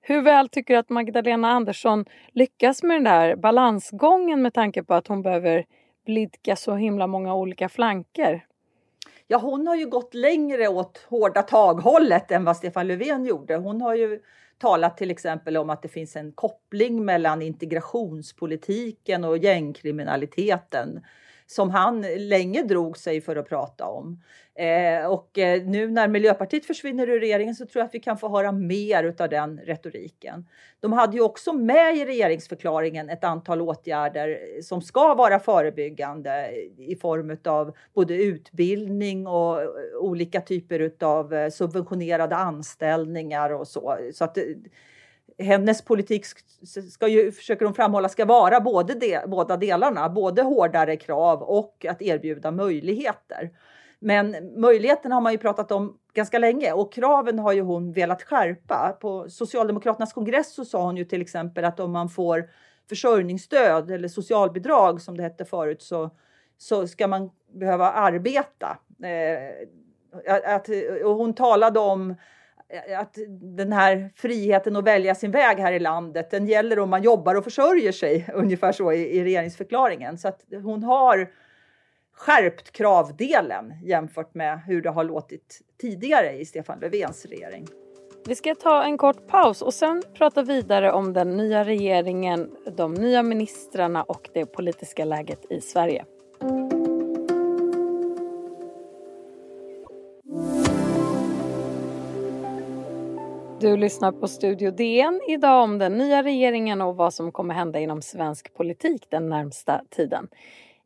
Hur 0.06 0.22
väl 0.22 0.50
tycker 0.50 0.74
du 0.74 0.80
att 0.80 0.90
Magdalena 0.90 1.50
Andersson 1.50 2.06
lyckas 2.32 2.84
med 2.84 2.96
den 2.96 3.04
där 3.04 3.36
balansgången 3.36 4.42
med 4.42 4.54
tanke 4.54 4.84
på 4.84 4.94
att 4.94 5.08
hon 5.08 5.22
behöver 5.22 5.66
blidka 6.06 6.56
så 6.56 6.76
himla 6.76 7.08
många 7.08 7.36
olika 7.36 7.70
flanker? 7.70 8.46
Ja, 9.28 9.38
hon 9.38 9.68
har 9.68 9.76
ju 9.76 9.86
gått 9.86 10.14
längre 10.14 10.68
åt 10.68 11.06
hårda 11.10 11.42
tag-hållet 11.42 12.32
än 12.32 12.46
vad 12.46 12.58
Stefan 12.58 12.88
Löfven 12.88 13.26
gjorde. 13.26 13.56
Hon 13.56 13.82
har 13.82 13.96
ju 13.96 14.20
talat 14.58 14.98
till 14.98 15.12
exempel 15.12 15.58
om 15.58 15.70
att 15.70 15.82
det 15.82 15.88
finns 15.88 16.16
en 16.16 16.32
koppling 16.32 17.06
mellan 17.06 17.42
integrationspolitiken 17.42 19.24
och 19.24 19.38
gängkriminaliteten 19.38 21.02
som 21.48 21.70
han 21.70 22.02
länge 22.18 22.64
drog 22.64 22.98
sig 22.98 23.22
för 23.22 23.36
att 23.36 23.50
prata 23.50 23.86
om. 23.86 24.22
Eh, 24.56 25.06
och 25.06 25.38
eh, 25.38 25.64
nu 25.64 25.88
när 25.88 26.08
Miljöpartiet 26.08 26.66
försvinner 26.66 27.10
ur 27.10 27.20
regeringen 27.20 27.56
så 27.56 27.66
tror 27.66 27.80
jag 27.80 27.88
att 27.88 27.96
vi 27.96 28.00
kan 28.00 28.18
få 28.18 28.30
höra 28.30 28.52
mer 28.52 29.16
av 29.20 29.30
den 29.30 29.60
retoriken. 29.60 30.46
De 30.80 30.94
hade 30.94 31.18
ju 31.18 31.24
också 31.24 31.54
med 31.54 31.98
i 31.98 32.06
regeringsförklaringen 32.06 33.10
ett 33.10 33.24
antal 33.24 33.62
åtgärder 33.62 34.62
som 34.62 34.82
ska 34.82 35.14
vara 35.14 35.40
förebyggande 35.40 36.52
i 36.78 36.96
form 36.96 37.38
av 37.46 37.76
både 37.94 38.16
utbildning 38.16 39.28
och 39.28 39.62
eh, 39.62 39.68
olika 40.00 40.42
typer 40.42 40.92
av 41.02 41.34
eh, 41.34 41.50
subventionerade 41.50 42.36
anställningar 42.36 43.54
och 43.54 43.68
så. 43.68 43.98
så 44.14 44.24
att, 44.24 44.38
eh, 44.38 44.44
hennes 45.38 45.82
politik 45.82 46.26
ska 46.92 47.08
ju, 47.08 47.32
försöker 47.32 47.66
hon 47.66 47.74
framhålla, 47.74 48.10
ska 48.10 48.26
vara 48.26 48.60
både 48.60 48.94
de, 48.94 49.20
båda 49.28 49.58
delarna, 49.58 50.10
både 50.10 50.42
hårdare 50.42 50.96
krav 50.98 51.42
och 51.42 51.86
att 51.90 52.02
erbjuda 52.02 52.52
möjligheter. 52.52 53.52
Men 54.00 54.36
möjligheterna 54.62 55.16
har 55.16 55.22
man 55.22 55.32
ju 55.32 55.38
pratat 55.38 55.72
om 55.72 55.98
ganska 56.14 56.40
länge 56.40 56.72
och 56.72 56.94
kraven 56.94 57.40
har 57.40 57.54
ju 57.54 57.62
hon 57.62 57.92
velat 57.92 58.24
skärpa. 58.24 58.98
På 59.02 59.30
Socialdemokraternas 59.30 60.14
kongress 60.14 60.54
så 60.54 60.66
sa 60.66 60.84
hon 60.84 60.98
ju 60.98 61.06
till 61.06 61.22
exempel 61.22 61.66
att 61.66 61.80
om 61.80 61.92
man 61.92 62.10
får 62.10 62.50
försörjningsstöd 62.90 63.92
eller 63.92 64.08
socialbidrag 64.08 65.02
som 65.02 65.18
det 65.18 65.24
hette 65.24 65.46
förut 65.46 65.82
så, 65.82 66.10
så 66.58 66.88
ska 66.88 67.08
man 67.08 67.30
behöva 67.54 67.92
arbeta. 67.92 68.78
Eh, 69.04 69.68
att, 70.56 70.70
och 71.06 71.16
hon 71.16 71.34
talade 71.34 71.80
om 71.80 72.16
Eh, 72.74 73.00
att 73.00 73.18
den 73.56 73.72
här 73.72 74.10
friheten 74.16 74.76
att 74.76 74.84
välja 74.84 75.16
sin 75.16 75.32
väg 75.32 75.58
här 75.58 75.74
i 75.74 75.80
landet, 75.80 76.32
den 76.32 76.48
gäller 76.48 76.80
om 76.80 76.90
man 76.90 77.04
jobbar 77.04 77.36
och 77.36 77.44
försörjer 77.44 77.92
sig, 77.92 78.30
ungefär 78.34 78.72
så 78.72 78.92
i, 78.92 79.18
i 79.18 79.24
regeringsförklaringen. 79.24 80.18
Så 80.18 80.28
att 80.28 80.42
hon 80.64 80.84
har 80.84 81.32
skärpt 82.16 82.72
kravdelen 82.72 83.74
jämfört 83.84 84.34
med 84.34 84.62
hur 84.68 84.82
det 84.82 84.90
har 84.90 85.04
låtit 85.04 85.62
tidigare 85.82 86.32
i 86.32 86.46
Stefan 86.46 86.80
Löfvens 86.80 87.26
regering. 87.26 87.68
Vi 88.28 88.36
ska 88.36 88.56
ta 88.56 88.84
en 88.84 88.98
kort 88.98 89.28
paus 89.28 89.62
och 89.62 89.74
sen 89.74 90.04
prata 90.14 90.44
vidare 90.44 90.92
om 90.92 91.14
den 91.14 91.38
nya 91.38 91.64
regeringen, 91.64 92.56
de 92.78 92.94
nya 92.94 93.24
ministrarna 93.24 94.04
och 94.04 94.30
det 94.34 94.46
politiska 94.46 95.06
läget 95.06 95.52
i 95.52 95.62
Sverige. 95.62 96.06
Du 103.64 103.78
lyssnar 103.78 104.12
på 104.12 104.28
Studio 104.28 104.72
DN 104.72 105.22
idag 105.28 105.64
om 105.64 105.78
den 105.78 105.98
nya 105.98 106.24
regeringen 106.24 106.82
och 106.82 106.96
vad 106.96 107.14
som 107.14 107.32
kommer 107.32 107.54
hända 107.54 107.80
inom 107.80 108.02
svensk 108.02 108.54
politik 108.54 109.06
den 109.10 109.30
närmsta 109.30 109.82
tiden. 109.90 110.28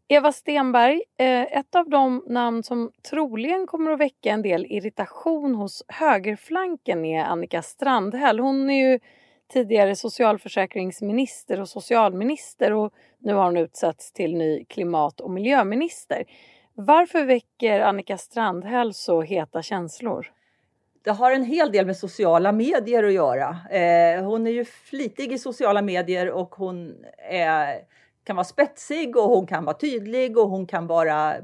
Eva 0.07 0.31
Stenberg, 0.31 1.01
eh, 1.17 1.41
ett 1.41 1.75
av 1.75 1.89
de 1.89 2.23
namn 2.27 2.63
som 2.63 2.91
troligen 3.09 3.67
kommer 3.67 3.91
att 3.91 3.99
väcka 3.99 4.31
en 4.31 4.41
del 4.41 4.65
irritation 4.65 5.55
hos 5.55 5.83
högerflanken 5.87 7.05
är 7.05 7.23
Annika 7.23 7.61
Strandhäll. 7.61 8.39
Hon 8.39 8.69
är 8.69 8.91
ju 8.91 8.99
tidigare 9.53 9.95
socialförsäkringsminister 9.95 11.61
och 11.61 11.69
socialminister 11.69 12.73
och 12.73 12.93
nu 13.19 13.33
har 13.33 13.43
hon 13.43 13.57
utsatts 13.57 14.11
till 14.11 14.35
ny 14.35 14.65
klimat 14.65 15.21
och 15.21 15.31
miljöminister. 15.31 16.23
Varför 16.73 17.23
väcker 17.23 17.79
Annika 17.79 18.17
Strandhäll 18.17 18.93
så 18.93 19.21
heta 19.21 19.61
känslor? 19.61 20.36
Det 21.07 21.13
har 21.13 21.31
en 21.31 21.43
hel 21.43 21.71
del 21.71 21.85
med 21.85 21.97
sociala 21.97 22.51
medier 22.51 23.03
att 23.03 23.13
göra. 23.13 23.57
Eh, 23.71 24.23
hon 24.23 24.47
är 24.47 24.51
ju 24.51 24.65
flitig 24.65 25.31
i 25.31 25.37
sociala 25.37 25.81
medier 25.81 26.31
och 26.31 26.55
hon 26.55 26.95
är, 27.29 27.75
kan 28.23 28.35
vara 28.35 28.43
spetsig 28.43 29.17
och 29.17 29.29
hon 29.29 29.47
kan 29.47 29.65
vara 29.65 29.77
tydlig 29.77 30.37
och 30.37 30.49
hon 30.49 30.67
kan 30.67 30.87
vara 30.87 31.35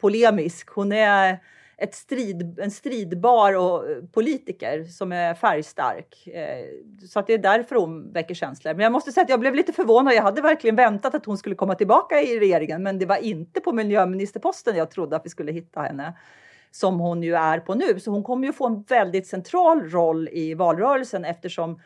polemisk. 0.00 0.68
Hon 0.70 0.92
är 0.92 1.38
ett 1.76 1.94
strid, 1.94 2.58
en 2.58 2.70
stridbar 2.70 3.56
och 3.56 3.84
politiker 4.12 4.84
som 4.84 5.12
är 5.12 5.34
färgstark. 5.34 6.26
Eh, 6.26 6.64
så 7.08 7.18
att 7.18 7.26
det 7.26 7.34
är 7.34 7.38
därför 7.38 7.76
hon 7.76 8.12
väcker 8.12 8.34
känslor. 8.34 8.74
Men 8.74 8.82
jag 8.82 8.92
måste 8.92 9.12
säga 9.12 9.24
att 9.24 9.30
jag 9.30 9.40
blev 9.40 9.54
lite 9.54 9.72
förvånad. 9.72 10.14
Jag 10.14 10.22
hade 10.22 10.42
verkligen 10.42 10.76
väntat 10.76 11.14
att 11.14 11.26
hon 11.26 11.38
skulle 11.38 11.54
komma 11.54 11.74
tillbaka 11.74 12.22
i 12.22 12.40
regeringen 12.40 12.82
men 12.82 12.98
det 12.98 13.06
var 13.06 13.16
inte 13.16 13.60
på 13.60 13.72
miljöministerposten 13.72 14.76
jag 14.76 14.90
trodde 14.90 15.16
att 15.16 15.24
vi 15.24 15.30
skulle 15.30 15.52
hitta 15.52 15.80
henne 15.80 16.14
som 16.70 17.00
hon 17.00 17.22
ju 17.22 17.34
är 17.34 17.60
på 17.60 17.74
nu. 17.74 18.00
Så 18.00 18.10
hon 18.10 18.22
kommer 18.22 18.46
ju 18.46 18.52
få 18.52 18.66
en 18.66 18.82
väldigt 18.82 19.26
central 19.26 19.90
roll 19.90 20.28
i 20.32 20.54
valrörelsen 20.54 21.24
eftersom 21.24 21.80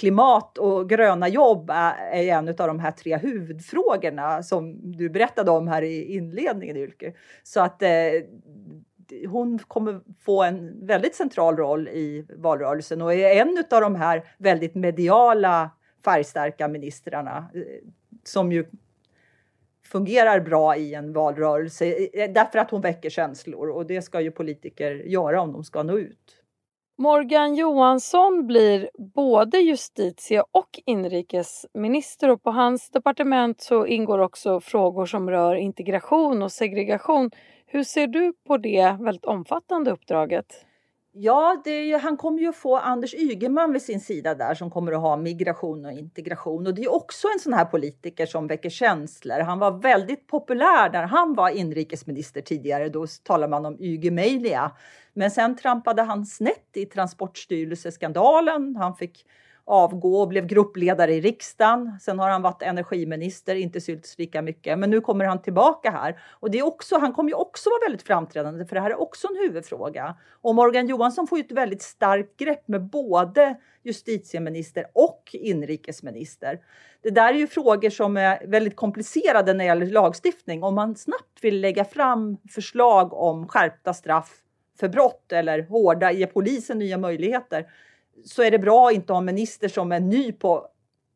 klimat 0.00 0.58
och 0.58 0.88
gröna 0.88 1.28
jobb 1.28 1.70
är 1.70 2.14
en 2.14 2.48
av 2.48 2.54
de 2.54 2.80
här 2.80 2.90
tre 2.90 3.16
huvudfrågorna 3.16 4.42
som 4.42 4.92
du 4.92 5.10
berättade 5.10 5.50
om 5.50 5.68
här 5.68 5.82
i 5.82 6.14
inledningen, 6.14 6.76
Ylke. 6.76 7.12
Så 7.42 7.60
att 7.60 7.82
eh, 7.82 7.90
hon 9.28 9.58
kommer 9.58 10.00
få 10.24 10.42
en 10.42 10.86
väldigt 10.86 11.14
central 11.14 11.56
roll 11.56 11.88
i 11.88 12.26
valrörelsen 12.36 13.02
och 13.02 13.14
är 13.14 13.40
en 13.40 13.64
av 13.70 13.80
de 13.80 13.94
här 13.94 14.24
väldigt 14.38 14.74
mediala 14.74 15.70
färgstarka 16.04 16.68
ministrarna 16.68 17.50
eh, 17.54 17.62
som 18.24 18.52
ju 18.52 18.64
fungerar 19.92 20.40
bra 20.40 20.76
i 20.76 20.94
en 20.94 21.12
valrörelse 21.12 21.86
eh, 21.86 22.32
därför 22.32 22.58
att 22.58 22.70
hon 22.70 22.80
väcker 22.80 23.10
känslor 23.10 23.68
och 23.70 23.86
det 23.86 24.02
ska 24.02 24.20
ju 24.20 24.30
politiker 24.30 24.90
göra 24.94 25.40
om 25.40 25.52
de 25.52 25.64
ska 25.64 25.82
nå 25.82 25.98
ut. 25.98 26.36
Morgan 26.98 27.54
Johansson 27.54 28.46
blir 28.46 28.90
både 29.14 29.58
justitie 29.58 30.42
och 30.52 30.80
inrikesminister 30.86 32.30
och 32.30 32.42
på 32.42 32.50
hans 32.50 32.90
departement 32.90 33.60
så 33.60 33.86
ingår 33.86 34.18
också 34.18 34.60
frågor 34.60 35.06
som 35.06 35.30
rör 35.30 35.54
integration 35.54 36.42
och 36.42 36.52
segregation. 36.52 37.30
Hur 37.66 37.84
ser 37.84 38.06
du 38.06 38.32
på 38.46 38.56
det 38.56 38.96
väldigt 39.00 39.24
omfattande 39.24 39.90
uppdraget? 39.90 40.66
Ja, 41.12 41.62
ju, 41.66 41.96
han 41.96 42.16
kommer 42.16 42.40
ju 42.40 42.52
få 42.52 42.76
Anders 42.76 43.14
Ygeman 43.14 43.72
vid 43.72 43.82
sin 43.82 44.00
sida 44.00 44.34
där 44.34 44.54
som 44.54 44.70
kommer 44.70 44.92
att 44.92 45.00
ha 45.00 45.16
migration 45.16 45.84
och 45.84 45.92
integration. 45.92 46.66
Och 46.66 46.74
det 46.74 46.82
är 46.82 46.94
också 46.94 47.28
en 47.34 47.40
sån 47.40 47.52
här 47.52 47.64
politiker 47.64 48.26
som 48.26 48.46
väcker 48.46 48.70
känslor. 48.70 49.40
Han 49.40 49.58
var 49.58 49.70
väldigt 49.70 50.26
populär 50.26 50.90
när 50.92 51.02
han 51.02 51.34
var 51.34 51.50
inrikesminister 51.50 52.40
tidigare. 52.40 52.88
Då 52.88 53.06
talade 53.22 53.50
man 53.50 53.66
om 53.66 53.76
Ygemania. 53.80 54.72
Men 55.12 55.30
sen 55.30 55.56
trampade 55.56 56.02
han 56.02 56.26
snett 56.26 56.70
i 56.74 56.86
Transportstyrelseskandalen. 56.86 58.76
Han 58.76 58.94
fick 58.96 59.24
avgå 59.64 60.20
och 60.20 60.28
blev 60.28 60.46
gruppledare 60.46 61.14
i 61.14 61.20
riksdagen. 61.20 61.98
Sen 62.00 62.18
har 62.18 62.30
han 62.30 62.42
varit 62.42 62.62
energiminister, 62.62 63.54
inte 63.54 63.80
synts 63.80 64.18
lika 64.18 64.42
mycket, 64.42 64.78
men 64.78 64.90
nu 64.90 65.00
kommer 65.00 65.24
han 65.24 65.42
tillbaka 65.42 65.90
här. 65.90 66.20
Och 66.30 66.50
det 66.50 66.58
är 66.58 66.66
också, 66.66 66.98
han 66.98 67.12
kommer 67.12 67.30
ju 67.30 67.34
också 67.34 67.70
vara 67.70 67.88
väldigt 67.88 68.06
framträdande, 68.06 68.66
för 68.66 68.74
det 68.74 68.80
här 68.80 68.90
är 68.90 69.00
också 69.00 69.28
en 69.28 69.36
huvudfråga. 69.36 70.16
Och 70.40 70.54
Morgan 70.54 70.86
Johansson 70.86 71.26
får 71.26 71.38
ju 71.38 71.44
ett 71.44 71.52
väldigt 71.52 71.82
starkt 71.82 72.36
grepp 72.36 72.68
med 72.68 72.82
både 72.82 73.56
justitieminister 73.82 74.86
och 74.92 75.30
inrikesminister. 75.32 76.60
Det 77.02 77.10
där 77.10 77.34
är 77.34 77.38
ju 77.38 77.46
frågor 77.46 77.90
som 77.90 78.16
är 78.16 78.46
väldigt 78.46 78.76
komplicerade 78.76 79.52
när 79.52 79.58
det 79.58 79.68
gäller 79.68 79.86
lagstiftning. 79.86 80.62
Om 80.62 80.74
man 80.74 80.96
snabbt 80.96 81.38
vill 81.44 81.60
lägga 81.60 81.84
fram 81.84 82.36
förslag 82.50 83.12
om 83.12 83.48
skärpta 83.48 83.94
straff 83.94 84.36
för 84.80 84.88
brott 84.88 85.32
eller 85.32 85.62
hårda, 85.62 86.12
ge 86.12 86.26
polisen 86.26 86.78
nya 86.78 86.98
möjligheter, 86.98 87.66
så 88.24 88.42
är 88.42 88.50
det 88.50 88.58
bra 88.58 88.88
att 88.88 88.94
inte 88.94 89.12
ha 89.12 89.18
en 89.18 89.24
minister 89.24 89.68
som 89.68 89.92
är 89.92 90.00
ny 90.00 90.32
på 90.32 90.66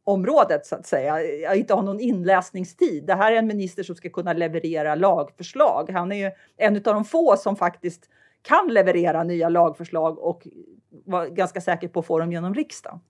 området 0.04 0.66
så 0.66 0.74
att 0.74 0.86
säga, 0.86 1.54
inte 1.54 1.74
ha 1.74 1.82
någon 1.82 2.00
inläsningstid. 2.00 3.04
Det 3.06 3.14
här 3.14 3.32
är 3.32 3.36
en 3.36 3.46
minister 3.46 3.82
som 3.82 3.96
ska 3.96 4.10
kunna 4.10 4.32
leverera 4.32 4.94
lagförslag. 4.94 5.90
Han 5.90 6.12
är 6.12 6.16
ju 6.16 6.30
en 6.56 6.76
av 6.76 6.82
de 6.82 7.04
få 7.04 7.36
som 7.36 7.56
faktiskt 7.56 8.08
kan 8.42 8.68
leverera 8.68 9.24
nya 9.24 9.48
lagförslag 9.48 10.18
och 10.18 10.48
vara 11.04 11.28
ganska 11.28 11.60
säker 11.60 11.88
på 11.88 12.00
att 12.00 12.06
få 12.06 12.18
dem 12.18 12.32
genom 12.32 12.54
riksdagen. 12.54 13.00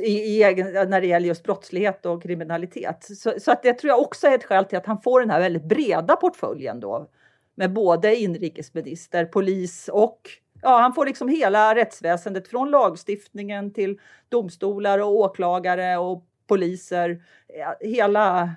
I, 0.00 0.42
i, 0.42 0.54
när 0.88 1.00
det 1.00 1.06
gäller 1.06 1.28
just 1.28 1.42
brottslighet 1.42 2.06
och 2.06 2.22
kriminalitet. 2.22 3.04
Så, 3.04 3.32
så, 3.40 3.52
att 3.52 3.62
det 3.62 3.72
tror 3.72 3.88
jag 3.88 4.00
också 4.00 4.26
är 4.26 4.34
ett 4.34 4.44
skäl 4.44 4.64
till 4.64 4.78
att 4.78 4.86
han 4.86 5.00
får 5.00 5.20
den 5.20 5.30
här 5.30 5.40
väldigt 5.40 5.64
breda 5.64 6.16
portföljen 6.16 6.80
då 6.80 7.10
med 7.54 7.72
både 7.72 8.16
inrikesminister, 8.16 9.24
polis 9.24 9.88
och 9.92 10.20
ja, 10.62 10.78
han 10.78 10.92
får 10.92 11.06
liksom 11.06 11.28
hela 11.28 11.74
rättsväsendet 11.74 12.48
från 12.48 12.70
lagstiftningen 12.70 13.72
till 13.72 14.00
domstolar 14.28 14.98
och 14.98 15.14
åklagare 15.14 15.96
och 15.96 16.24
poliser. 16.46 17.22
Eh, 17.48 17.88
hela, 17.88 18.50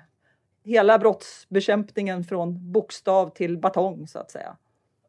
hela 0.64 0.98
brottsbekämpningen 0.98 2.24
från 2.24 2.72
bokstav 2.72 3.30
till 3.30 3.58
batong 3.58 4.06
så 4.06 4.18
att 4.18 4.30
säga. 4.30 4.56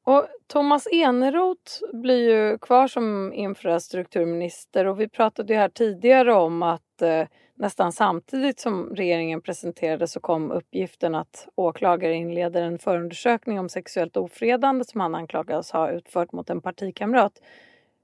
Och 0.04 0.28
Thomas 0.48 0.88
Eneroth 0.92 1.94
blir 1.94 2.30
ju 2.30 2.58
kvar 2.58 2.88
som 2.88 3.34
infrastrukturminister 3.34 4.86
och 4.86 5.00
vi 5.00 5.10
pratade 5.10 5.54
ju 5.54 5.60
här 5.60 5.70
tidigare 5.70 6.34
om 6.34 6.64
att 6.64 7.02
eh, 7.02 7.28
nästan 7.62 7.92
samtidigt 7.92 8.60
som 8.60 8.96
regeringen 8.96 9.42
presenterade 9.42 10.08
så 10.08 10.20
kom 10.20 10.52
uppgiften 10.52 11.16
att 11.16 11.48
åklagare 11.56 12.14
inleder 12.14 12.62
en 12.62 12.80
förundersökning 12.80 13.60
om 13.60 13.70
sexuellt 13.70 14.18
ofredande 14.18 14.86
som 14.86 15.02
han 15.02 15.16
anklagas 15.16 15.72
ha 15.72 15.92
utfört 15.92 16.32
mot 16.32 16.50
en 16.50 16.62
partikamrat. 16.62 17.42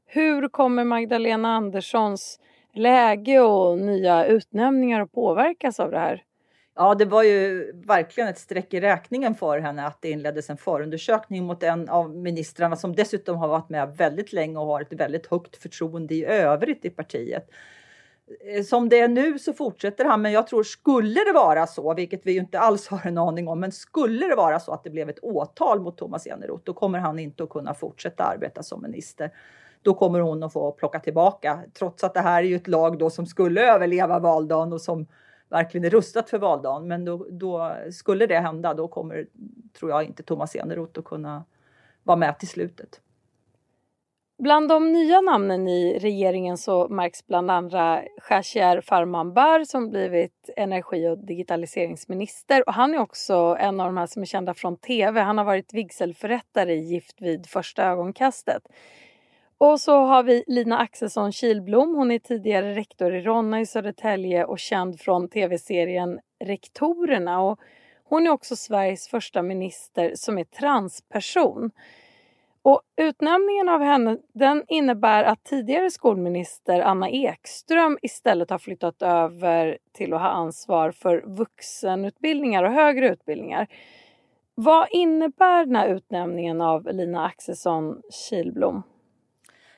Hur 0.06 0.50
kommer 0.50 0.84
Magdalena 0.84 1.56
Anderssons 1.56 2.40
läge 2.74 3.40
och 3.40 3.80
nya 3.80 4.26
utnämningar 4.26 5.02
att 5.02 5.12
påverkas 5.12 5.80
av 5.80 5.92
det 5.92 6.00
här? 6.00 6.24
Ja, 6.76 6.96
det 6.96 7.06
var 7.06 7.24
ju 7.24 7.72
verkligen 7.76 8.30
ett 8.30 8.40
streck 8.40 8.74
i 8.74 8.82
räkningen 8.82 9.36
för 9.36 9.60
henne 9.60 9.88
att 9.88 10.02
det 10.02 10.10
inleddes 10.10 10.50
en 10.50 10.58
förundersökning 10.58 11.46
mot 11.46 11.64
en 11.64 11.90
av 11.90 12.16
ministrarna 12.16 12.76
som 12.76 12.96
dessutom 12.96 13.38
har 13.38 13.48
varit 13.48 13.70
med 13.70 13.98
väldigt 13.98 14.34
länge 14.34 14.58
och 14.58 14.66
har 14.66 14.82
ett 14.82 14.94
väldigt 14.94 15.28
högt 15.28 15.58
förtroende 15.58 16.16
i 16.16 16.26
övrigt 16.26 16.86
i 16.86 16.90
partiet. 16.90 17.50
Eh, 18.39 18.63
som 18.63 18.89
det 18.89 19.00
är 19.00 19.07
nu 19.07 19.39
så 19.39 19.53
fortsätter 19.53 20.05
han, 20.05 20.22
men 20.22 20.31
jag 20.31 20.48
tror 20.48 20.63
skulle 20.63 21.24
det 21.24 21.31
vara 21.34 21.67
så, 21.67 21.93
vilket 21.93 22.25
vi 22.25 22.31
ju 22.31 22.39
inte 22.39 22.60
alls 22.60 22.88
har 22.88 23.07
en 23.07 23.17
aning 23.17 23.48
om, 23.48 23.60
men 23.60 23.72
skulle 23.72 24.27
det 24.27 24.36
vara 24.36 24.60
så 24.60 24.72
att 24.72 24.84
det 24.84 24.89
blev 24.89 25.10
ett 25.10 25.19
åtal 25.22 25.79
mot 25.79 25.98
Thomas 25.98 26.27
Eneroth, 26.27 26.63
då 26.63 26.74
kommer 26.74 27.00
han 27.00 27.19
inte 27.19 27.43
att 27.43 27.50
kunna 27.50 27.74
fortsätta 27.74 28.24
arbeta 28.24 28.63
som 28.63 28.81
minister. 28.81 29.31
Då 29.81 29.93
kommer 29.93 30.19
hon 30.19 30.43
att 30.43 30.53
få 30.53 30.72
plocka 30.72 31.00
tillbaka, 31.00 31.60
trots 31.74 32.03
att 32.03 32.13
det 32.13 32.19
här 32.19 32.43
är 32.43 32.48
ju 32.48 32.55
ett 32.55 32.67
lag 32.67 32.98
då 32.98 33.10
som 33.10 33.25
skulle 33.25 33.74
överleva 33.74 34.19
valdagen 34.19 34.74
och 34.74 34.81
som 34.81 35.07
verkligen 35.50 35.86
är 35.86 35.89
rustat 35.89 36.29
för 36.29 36.39
valdagen. 36.39 36.88
Men 36.88 37.05
då, 37.05 37.27
då 37.29 37.75
skulle 37.91 38.25
det 38.25 38.39
hända, 38.39 38.74
då 38.74 38.88
kommer, 38.88 39.27
tror 39.79 39.91
jag, 39.91 40.03
inte 40.03 40.24
Thomas 40.24 40.55
Eneroth 40.55 41.00
att 41.00 41.05
kunna 41.05 41.46
vara 42.03 42.17
med 42.17 42.39
till 42.39 42.48
slutet. 42.48 43.01
Bland 44.39 44.70
de 44.70 44.91
nya 44.91 45.22
namnen 45.22 45.67
i 45.67 46.00
regeringen 46.00 46.58
så 46.58 46.88
märks 46.88 47.27
bland 47.27 47.51
andra 47.51 48.03
Khashayar 48.27 48.82
Farmanbar 48.82 49.63
som 49.63 49.89
blivit 49.89 50.50
energi 50.58 51.08
och 51.08 51.17
digitaliseringsminister 51.17 52.67
och 52.67 52.74
han 52.74 52.94
är 52.94 53.00
också 53.00 53.57
en 53.59 53.79
av 53.79 53.85
de 53.85 53.98
här 53.98 54.05
som 54.05 54.22
är 54.22 54.25
kända 54.25 54.53
från 54.53 54.77
tv. 54.77 55.22
Han 55.22 55.38
har 55.38 55.46
varit 55.46 55.74
vigselförrättare 55.74 56.74
i 56.74 56.79
Gift 56.79 57.22
vid 57.22 57.48
första 57.48 57.83
ögonkastet. 57.83 58.64
Och 59.57 59.81
så 59.81 60.05
har 60.05 60.24
vi 60.24 60.44
Lina 60.48 60.77
Axelsson 60.77 61.31
Kilblom. 61.31 61.96
Hon 61.96 62.12
är 62.12 62.20
tidigare 62.20 62.75
rektor 62.75 63.16
i 63.16 63.22
Ronna 63.22 63.62
i 63.62 63.66
Södertälje 63.66 64.46
och 64.46 64.59
känd 64.59 65.00
från 65.00 65.29
tv-serien 65.29 66.20
Rektorerna. 66.46 67.42
Och 67.42 67.59
hon 68.03 68.27
är 68.27 68.31
också 68.31 68.55
Sveriges 68.55 69.07
första 69.07 69.42
minister 69.42 70.12
som 70.16 70.38
är 70.38 70.44
transperson. 70.44 71.72
Och 72.68 72.82
utnämningen 72.98 73.70
av 73.70 73.82
henne 73.82 74.18
den 74.34 74.64
innebär 74.68 75.24
att 75.24 75.44
tidigare 75.44 75.92
skolminister 75.92 76.80
Anna 76.80 77.10
Ekström 77.10 77.98
istället 78.01 78.50
har 78.50 78.58
flyttat 78.58 79.01
över 79.01 79.77
till 79.94 80.14
att 80.14 80.22
ha 80.22 80.27
ansvar 80.30 80.92
för 80.92 81.24
vuxenutbildningar 81.25 82.64
och 82.64 82.72
högre 82.72 83.10
utbildningar. 83.10 83.68
Vad 84.56 84.88
innebär 84.92 85.66
den 85.66 85.75
här 85.75 85.88
utnämningen 85.88 86.62
av 86.62 86.88
Lina 86.94 87.25
Axelsson 87.25 88.01
Kilblom? 88.12 88.84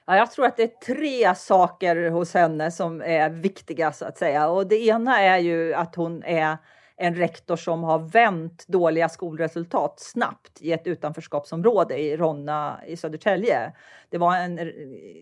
Ja, 0.06 0.18
jag 0.18 0.32
tror 0.32 0.46
att 0.46 0.58
det 0.58 0.64
är 0.64 0.94
tre 0.94 1.36
saker 1.36 2.10
hos 2.10 2.34
henne 2.34 2.72
som 2.72 3.02
är 3.02 3.30
viktiga 3.30 3.92
så 3.92 4.06
att 4.06 4.18
säga. 4.18 4.50
Och 4.50 4.68
det 4.68 4.86
ena 4.86 5.20
är 5.22 5.38
ju 5.38 5.74
att 5.74 5.96
hon 5.96 6.24
är 6.24 6.58
en 7.02 7.16
rektor 7.16 7.56
som 7.56 7.84
har 7.84 8.00
vänt 8.00 8.68
dåliga 8.68 9.10
skolresultat 9.10 10.00
snabbt 10.00 10.62
i 10.62 10.72
ett 10.72 10.88
utanförskapsområde 10.88 11.98
i 11.98 12.18
Ronna 12.18 12.80
i 12.88 12.98
Södertälje. 12.98 13.72
Det 14.10 14.18
var 14.18 14.36
en 14.36 14.60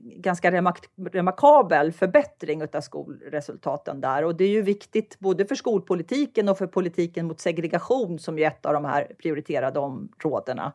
ganska 0.02 0.52
remak 0.52 0.80
remarkabel 1.12 1.92
förbättring 1.92 2.64
av 2.74 2.82
skolresultaten 2.82 4.02
där 4.02 4.24
och 4.24 4.36
det 4.36 4.44
är 4.44 4.50
ju 4.50 4.62
viktigt 4.62 5.20
både 5.20 5.46
för 5.46 5.56
skolpolitiken 5.56 6.50
och 6.50 6.58
för 6.58 6.68
politiken 6.68 7.28
mot 7.28 7.40
segregation 7.40 8.20
som 8.20 8.40
är 8.40 8.48
ett 8.48 8.66
av 8.66 8.74
de 8.74 8.86
här 8.86 9.12
prioriterade 9.22 9.80
områdena. 9.80 10.74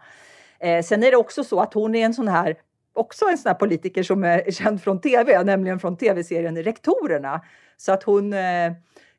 Eh, 0.59 0.83
sen 0.83 1.03
är 1.03 1.11
det 1.11 1.17
också 1.17 1.45
så 1.45 1.61
att 1.61 1.75
hon 1.75 1.95
är 1.95 2.05
en 2.05 2.15
sån 2.15 2.29
här 2.29 2.57
också 2.93 3.25
en 3.25 3.39
sån 3.39 3.49
här 3.51 3.55
politiker 3.55 4.03
som 4.03 4.25
är 4.25 4.51
känd 4.51 4.83
från 4.83 5.01
tv, 5.01 5.45
nämligen 5.45 5.81
från 5.81 5.97
tv-serien 5.97 6.63
Rektorerna. 6.63 7.41
Så 7.77 7.93
att 7.93 8.03
hon 8.03 8.33
eh, 8.33 8.73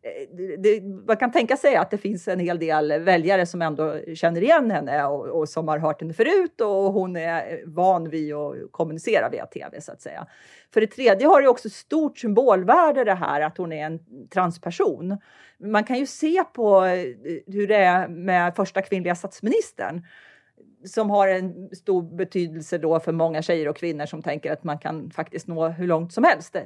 Eh, 0.06 0.28
det, 0.58 0.82
man 1.08 1.18
kan 1.18 1.32
tänka 1.32 1.58
sig 1.58 1.76
att 1.76 1.92
det 1.92 1.98
finns 1.98 2.28
en 2.28 2.40
hel 2.40 2.60
del 2.60 3.00
väljare 3.00 3.46
som 3.46 3.62
ändå 3.62 4.00
känner 4.16 4.42
igen 4.42 4.72
henne 4.72 5.06
och, 5.06 5.26
och, 5.26 5.50
som 5.50 5.68
har 5.68 5.80
hört 5.80 6.02
henne 6.02 6.14
förut 6.14 6.62
och 6.62 6.94
hon 6.94 7.16
är 7.16 7.64
van 7.66 8.10
vid 8.10 8.34
att 8.34 8.72
kommunicera 8.72 9.30
via 9.30 9.46
tv 9.46 9.82
så 9.82 9.92
att 9.92 10.02
säga. 10.02 10.28
För 10.74 10.82
det 10.82 10.88
tredje 10.88 11.28
har 11.28 11.42
det 11.42 11.48
också 11.48 11.70
stort 11.70 12.18
symbolvärde 12.18 13.04
det 13.04 13.14
här 13.14 13.42
att 13.42 13.58
hon 13.58 13.74
är 13.74 13.86
en 13.86 14.00
transperson. 14.34 15.18
Man 15.58 15.84
kan 15.84 16.00
ju 16.00 16.06
se 16.06 16.44
på 16.54 16.86
eh, 16.86 17.06
hur 17.48 17.68
det 17.68 17.76
är 17.76 18.08
med 18.08 18.56
första 18.56 18.82
kvinnliga 18.82 19.16
statsministern 19.16 20.02
som 20.86 21.10
har 21.10 21.28
en 21.28 21.70
stor 21.76 22.02
betydelse 22.02 22.78
då 22.78 23.00
för 23.00 23.12
många 23.12 23.42
tjejer 23.42 23.68
och 23.68 23.78
kvinnor 23.78 24.06
som 24.06 24.22
tänker 24.22 24.52
att 24.52 24.64
man 24.64 24.78
kan 24.78 25.12
faktiskt 25.12 25.48
nå 25.48 25.68
hur 25.68 25.88
långt 25.88 26.14
som 26.14 26.24
helst, 26.24 26.56
eh, 26.56 26.66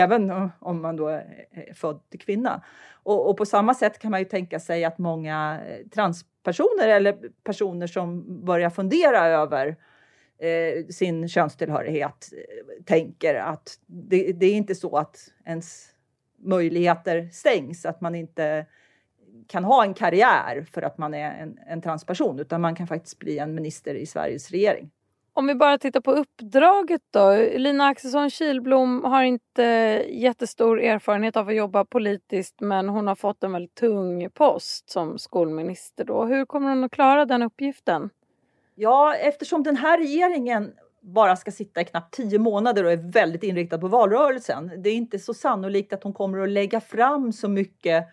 även 0.00 0.50
om 0.58 0.82
man 0.82 0.96
då 0.96 1.08
är 1.08 1.74
född 1.74 2.00
till 2.10 2.20
kvinna. 2.20 2.62
Och, 3.02 3.30
och, 3.30 3.36
på 3.36 3.46
samma 3.46 3.74
sätt 3.74 3.98
kan 3.98 4.10
man 4.10 4.20
ju 4.20 4.26
tänka 4.26 4.60
sig 4.60 4.84
att 4.84 4.98
många 4.98 5.60
eh, 5.68 5.88
transpersoner 5.88 6.88
eller 6.88 7.16
personer 7.44 7.86
som 7.86 8.24
börjar 8.44 8.70
fundera 8.70 9.26
över 9.26 9.76
eh, 10.38 10.86
sin 10.86 11.28
könstillhörighet 11.28 12.32
eh, 12.32 12.84
tänker 12.84 13.34
att 13.34 13.78
det, 13.86 14.32
det 14.32 14.46
är 14.46 14.54
inte 14.54 14.74
så 14.74 14.96
att 14.96 15.18
ens 15.44 15.88
möjligheter 16.38 17.28
stängs, 17.32 17.86
att 17.86 18.00
man 18.00 18.14
inte 18.14 18.66
kan 19.46 19.64
ha 19.64 19.84
en 19.84 19.94
karriär 19.94 20.66
för 20.72 20.82
att 20.82 20.98
man 20.98 21.14
är 21.14 21.30
en, 21.42 21.58
en 21.66 21.82
transperson 21.82 22.38
utan 22.38 22.60
man 22.60 22.74
kan 22.74 22.86
faktiskt 22.86 23.18
bli 23.18 23.38
en 23.38 23.54
minister 23.54 23.94
i 23.94 24.06
Sveriges 24.06 24.50
regering. 24.50 24.90
Om 25.34 25.46
vi 25.46 25.54
bara 25.54 25.78
tittar 25.78 26.00
på 26.00 26.12
uppdraget 26.12 27.02
då. 27.10 27.36
Lina 27.56 27.86
Axelsson 27.86 28.30
Kilblom 28.30 29.04
har 29.04 29.22
inte 29.22 29.62
jättestor 30.08 30.80
erfarenhet 30.80 31.36
av 31.36 31.48
att 31.48 31.54
jobba 31.54 31.84
politiskt 31.84 32.60
men 32.60 32.88
hon 32.88 33.06
har 33.06 33.14
fått 33.14 33.44
en 33.44 33.52
väldigt 33.52 33.74
tung 33.74 34.30
post 34.30 34.90
som 34.90 35.18
skolminister. 35.18 36.04
Då. 36.04 36.24
Hur 36.24 36.44
kommer 36.44 36.68
hon 36.68 36.84
att 36.84 36.92
klara 36.92 37.24
den 37.24 37.42
uppgiften? 37.42 38.10
Ja, 38.74 39.14
eftersom 39.14 39.62
den 39.62 39.76
här 39.76 39.98
regeringen 39.98 40.72
bara 41.00 41.36
ska 41.36 41.50
sitta 41.50 41.80
i 41.80 41.84
knappt 41.84 42.14
tio 42.14 42.38
månader 42.38 42.84
och 42.84 42.92
är 42.92 43.12
väldigt 43.12 43.42
inriktad 43.42 43.78
på 43.78 43.88
valrörelsen. 43.88 44.70
Det 44.78 44.90
är 44.90 44.94
inte 44.94 45.18
så 45.18 45.34
sannolikt 45.34 45.92
att 45.92 46.02
hon 46.02 46.12
kommer 46.12 46.38
att 46.38 46.48
lägga 46.48 46.80
fram 46.80 47.32
så 47.32 47.48
mycket 47.48 48.08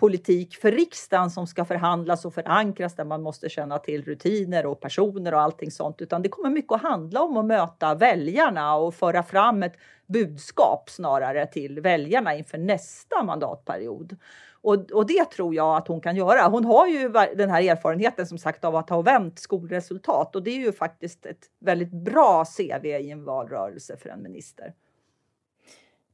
politik 0.00 0.56
för 0.56 0.72
riksdagen 0.72 1.30
som 1.30 1.46
ska 1.46 1.64
förhandlas 1.64 2.24
och 2.24 2.34
förankras 2.34 2.94
där 2.94 3.04
man 3.04 3.22
måste 3.22 3.48
känna 3.48 3.78
till 3.78 4.04
rutiner 4.04 4.66
och 4.66 4.80
personer 4.80 5.34
och 5.34 5.40
allting 5.40 5.70
sånt 5.70 6.00
utan 6.00 6.22
det 6.22 6.28
kommer 6.28 6.50
mycket 6.50 6.72
att 6.72 6.82
handla 6.82 7.22
om 7.22 7.36
att 7.36 7.44
möta 7.44 7.94
väljarna 7.94 8.74
och 8.74 8.94
föra 8.94 9.22
fram 9.22 9.62
ett 9.62 9.76
budskap 10.06 10.90
snarare 10.90 11.46
till 11.46 11.80
väljarna 11.80 12.34
inför 12.34 12.58
nästa 12.58 13.22
mandatperiod. 13.22 14.16
Och, 14.62 14.90
och 14.90 15.06
det 15.06 15.30
tror 15.30 15.54
jag 15.54 15.76
att 15.76 15.88
hon 15.88 16.00
kan 16.00 16.16
göra. 16.16 16.48
Hon 16.48 16.64
har 16.64 16.86
ju 16.86 17.08
den 17.36 17.50
här 17.50 17.62
erfarenheten 17.62 18.26
som 18.26 18.38
sagt 18.38 18.64
av 18.64 18.76
att 18.76 18.90
ha 18.90 19.02
vänt 19.02 19.38
skolresultat 19.38 20.36
och 20.36 20.42
det 20.42 20.50
är 20.50 20.58
ju 20.58 20.72
faktiskt 20.72 21.26
ett 21.26 21.46
väldigt 21.60 21.92
bra 21.92 22.44
CV 22.44 22.86
i 22.86 23.10
en 23.10 23.24
valrörelse 23.24 23.96
för 23.96 24.08
en 24.08 24.22
minister. 24.22 24.74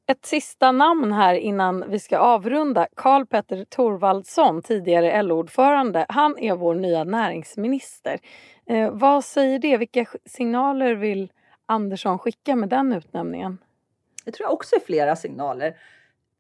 Ett 0.09 0.27
sista 0.27 0.73
namn 0.73 1.13
här 1.13 1.35
innan 1.35 1.91
vi 1.91 1.99
ska 1.99 2.19
avrunda. 2.19 2.89
Karl 2.97 3.27
Petter 3.27 3.65
Thorvaldsson, 3.65 4.63
tidigare 4.63 5.23
LO-ordförande. 5.23 6.07
Han 6.09 6.39
är 6.39 6.55
vår 6.55 6.75
nya 6.75 7.05
näringsminister. 7.05 8.19
Eh, 8.67 8.91
vad 8.91 9.25
säger 9.25 9.59
det? 9.59 9.77
Vilka 9.77 10.07
signaler 10.25 10.95
vill 10.95 11.33
Andersson 11.67 12.19
skicka 12.19 12.57
med 12.57 12.69
den 12.69 12.93
utnämningen? 12.93 13.59
Det 14.25 14.33
tror 14.33 14.47
jag 14.47 14.53
också 14.53 14.77
är 14.77 14.81
flera 14.81 15.17
signaler. 15.17 15.77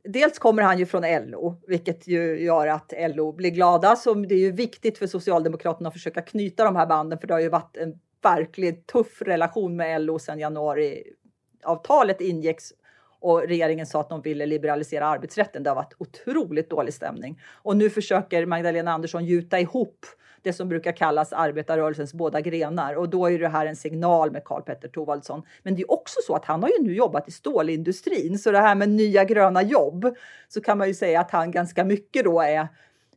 Dels 0.04 0.38
kommer 0.38 0.62
han 0.62 0.78
ju 0.78 0.86
från 0.86 1.02
LO, 1.02 1.56
vilket 1.66 2.06
ju 2.06 2.44
gör 2.44 2.66
att 2.66 2.92
LO 3.14 3.32
blir 3.32 3.50
glada. 3.50 3.96
Så 3.96 4.14
det 4.14 4.34
är 4.34 4.38
ju 4.38 4.52
viktigt 4.52 4.98
för 4.98 5.06
Socialdemokraterna 5.06 5.88
att 5.88 5.94
försöka 5.94 6.22
knyta 6.22 6.64
de 6.64 6.76
här 6.76 6.86
banden, 6.86 7.18
för 7.18 7.26
det 7.26 7.34
har 7.34 7.40
ju 7.40 7.48
varit 7.48 7.76
en 7.76 8.00
verkligt 8.22 8.86
tuff 8.86 9.22
relation 9.22 9.76
med 9.76 10.02
LO 10.02 10.18
sedan 10.18 10.38
januariavtalet 10.38 12.20
ingicks 12.20 12.72
och 13.20 13.40
regeringen 13.40 13.86
sa 13.86 14.00
att 14.00 14.08
de 14.08 14.22
ville 14.22 14.46
liberalisera 14.46 15.06
arbetsrätten. 15.06 15.62
Det 15.62 15.70
har 15.70 15.74
varit 15.74 15.94
otroligt 15.98 16.70
dålig 16.70 16.94
stämning 16.94 17.40
och 17.62 17.76
nu 17.76 17.90
försöker 17.90 18.46
Magdalena 18.46 18.92
Andersson 18.92 19.24
gjuta 19.24 19.60
ihop 19.60 20.06
det 20.46 20.52
som 20.52 20.68
brukar 20.68 20.92
kallas 20.92 21.32
arbetarrörelsens 21.32 22.14
båda 22.14 22.40
grenar 22.40 22.94
och 22.94 23.08
då 23.08 23.30
är 23.30 23.38
det 23.38 23.48
här 23.48 23.66
en 23.66 23.76
signal 23.76 24.30
med 24.30 24.44
Karl 24.44 24.62
Petter 24.62 24.88
Thorwaldsson. 24.88 25.42
Men 25.62 25.74
det 25.74 25.82
är 25.82 25.90
också 25.90 26.20
så 26.26 26.34
att 26.34 26.44
han 26.44 26.62
har 26.62 26.68
ju 26.68 26.82
nu 26.82 26.94
jobbat 26.94 27.28
i 27.28 27.32
stålindustrin 27.32 28.38
så 28.38 28.50
det 28.50 28.58
här 28.58 28.74
med 28.74 28.88
nya 28.88 29.24
gröna 29.24 29.62
jobb 29.62 30.16
så 30.48 30.60
kan 30.60 30.78
man 30.78 30.88
ju 30.88 30.94
säga 30.94 31.20
att 31.20 31.30
han 31.30 31.50
ganska 31.50 31.84
mycket 31.84 32.24
då 32.24 32.40
är 32.40 32.68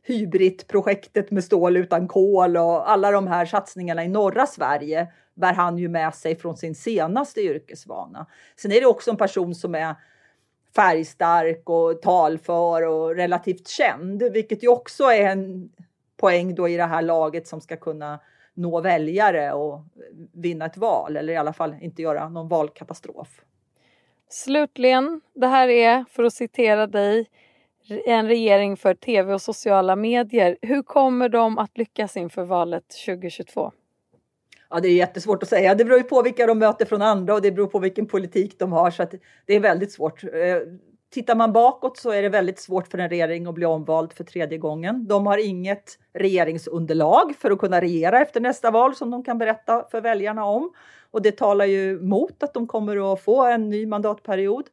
Hybrit-projektet 0.02 1.30
med 1.30 1.44
stål 1.44 1.76
utan 1.76 2.08
kol 2.08 2.56
och 2.56 2.90
alla 2.90 3.10
de 3.10 3.26
här 3.26 3.46
satsningarna 3.46 4.04
i 4.04 4.08
norra 4.08 4.46
Sverige 4.46 5.08
bär 5.40 5.52
han 5.52 5.78
ju 5.78 5.88
med 5.88 6.14
sig 6.14 6.36
från 6.36 6.56
sin 6.56 6.74
senaste 6.74 7.40
yrkesvana. 7.40 8.26
Sen 8.56 8.72
är 8.72 8.80
det 8.80 8.86
också 8.86 9.10
en 9.10 9.16
person 9.16 9.54
som 9.54 9.74
är 9.74 9.94
färgstark 10.76 11.62
och 11.70 12.02
talför 12.02 12.86
och 12.86 13.14
relativt 13.14 13.68
känd, 13.68 14.22
vilket 14.22 14.62
ju 14.62 14.68
också 14.68 15.04
är 15.04 15.30
en 15.30 15.70
poäng 16.16 16.54
då 16.54 16.68
i 16.68 16.76
det 16.76 16.84
här 16.84 17.02
laget 17.02 17.46
som 17.46 17.60
ska 17.60 17.76
kunna 17.76 18.20
nå 18.54 18.80
väljare 18.80 19.52
och 19.52 19.84
vinna 20.32 20.66
ett 20.66 20.76
val 20.76 21.16
eller 21.16 21.32
i 21.32 21.36
alla 21.36 21.52
fall 21.52 21.74
inte 21.80 22.02
göra 22.02 22.28
någon 22.28 22.48
valkatastrof. 22.48 23.40
Slutligen, 24.28 25.20
det 25.34 25.46
här 25.46 25.68
är, 25.68 26.04
för 26.10 26.22
att 26.22 26.32
citera 26.32 26.86
dig, 26.86 27.26
en 28.06 28.28
regering 28.28 28.76
för 28.76 28.94
tv 28.94 29.34
och 29.34 29.42
sociala 29.42 29.96
medier. 29.96 30.56
Hur 30.62 30.82
kommer 30.82 31.28
de 31.28 31.58
att 31.58 31.78
lyckas 31.78 32.16
inför 32.16 32.44
valet 32.44 32.84
2022? 33.06 33.72
Ja, 34.70 34.80
det 34.80 34.88
är 34.88 34.92
jättesvårt 34.92 35.42
att 35.42 35.48
säga. 35.48 35.74
Det 35.74 35.84
beror 35.84 35.98
ju 35.98 36.04
på 36.04 36.22
vilka 36.22 36.46
de 36.46 36.58
möter 36.58 36.86
från 36.86 37.02
andra 37.02 37.34
och 37.34 37.42
det 37.42 37.52
beror 37.52 37.66
på 37.66 37.78
vilken 37.78 38.06
politik 38.06 38.58
de 38.58 38.72
har 38.72 38.90
så 38.90 39.02
att 39.02 39.14
det 39.46 39.54
är 39.54 39.60
väldigt 39.60 39.92
svårt. 39.92 40.24
Eh, 40.24 40.30
tittar 41.10 41.36
man 41.36 41.52
bakåt 41.52 41.98
så 41.98 42.10
är 42.10 42.22
det 42.22 42.28
väldigt 42.28 42.58
svårt 42.58 42.88
för 42.88 42.98
en 42.98 43.08
regering 43.08 43.46
att 43.46 43.54
bli 43.54 43.66
omvald 43.66 44.12
för 44.12 44.24
tredje 44.24 44.58
gången. 44.58 45.06
De 45.06 45.26
har 45.26 45.38
inget 45.38 45.98
regeringsunderlag 46.14 47.34
för 47.38 47.50
att 47.50 47.58
kunna 47.58 47.80
regera 47.80 48.20
efter 48.20 48.40
nästa 48.40 48.70
val 48.70 48.94
som 48.94 49.10
de 49.10 49.24
kan 49.24 49.38
berätta 49.38 49.84
för 49.90 50.00
väljarna 50.00 50.44
om. 50.44 50.72
Och 51.10 51.22
det 51.22 51.32
talar 51.32 51.64
ju 51.64 52.00
mot 52.00 52.42
att 52.42 52.54
de 52.54 52.66
kommer 52.66 53.12
att 53.12 53.20
få 53.20 53.44
en 53.46 53.68
ny 53.68 53.86
mandatperiod. 53.86 54.64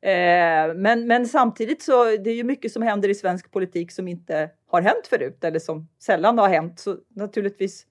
Eh, 0.00 0.74
men, 0.74 1.06
men 1.06 1.26
samtidigt 1.26 1.82
så 1.82 2.04
det 2.04 2.30
är 2.30 2.34
ju 2.34 2.44
mycket 2.44 2.72
som 2.72 2.82
händer 2.82 3.08
i 3.08 3.14
svensk 3.14 3.50
politik 3.50 3.92
som 3.92 4.08
inte 4.08 4.50
har 4.70 4.80
hänt 4.80 5.06
förut 5.10 5.44
eller 5.44 5.58
som 5.58 5.88
sällan 5.98 6.38
har 6.38 6.48
hänt. 6.48 6.80
Så 6.80 6.96
naturligtvis, 7.08 7.86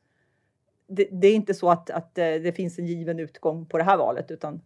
det, 0.88 1.08
det 1.12 1.28
är 1.28 1.36
inte 1.36 1.54
så 1.54 1.70
att, 1.70 1.90
att 1.90 2.18
eh, 2.18 2.26
det 2.26 2.56
finns 2.56 2.80
en 2.80 2.86
given 2.86 3.20
utgång 3.20 3.66
på 3.66 3.78
det 3.78 3.84
här 3.84 3.98
valet 3.98 4.32
utan 4.32 4.62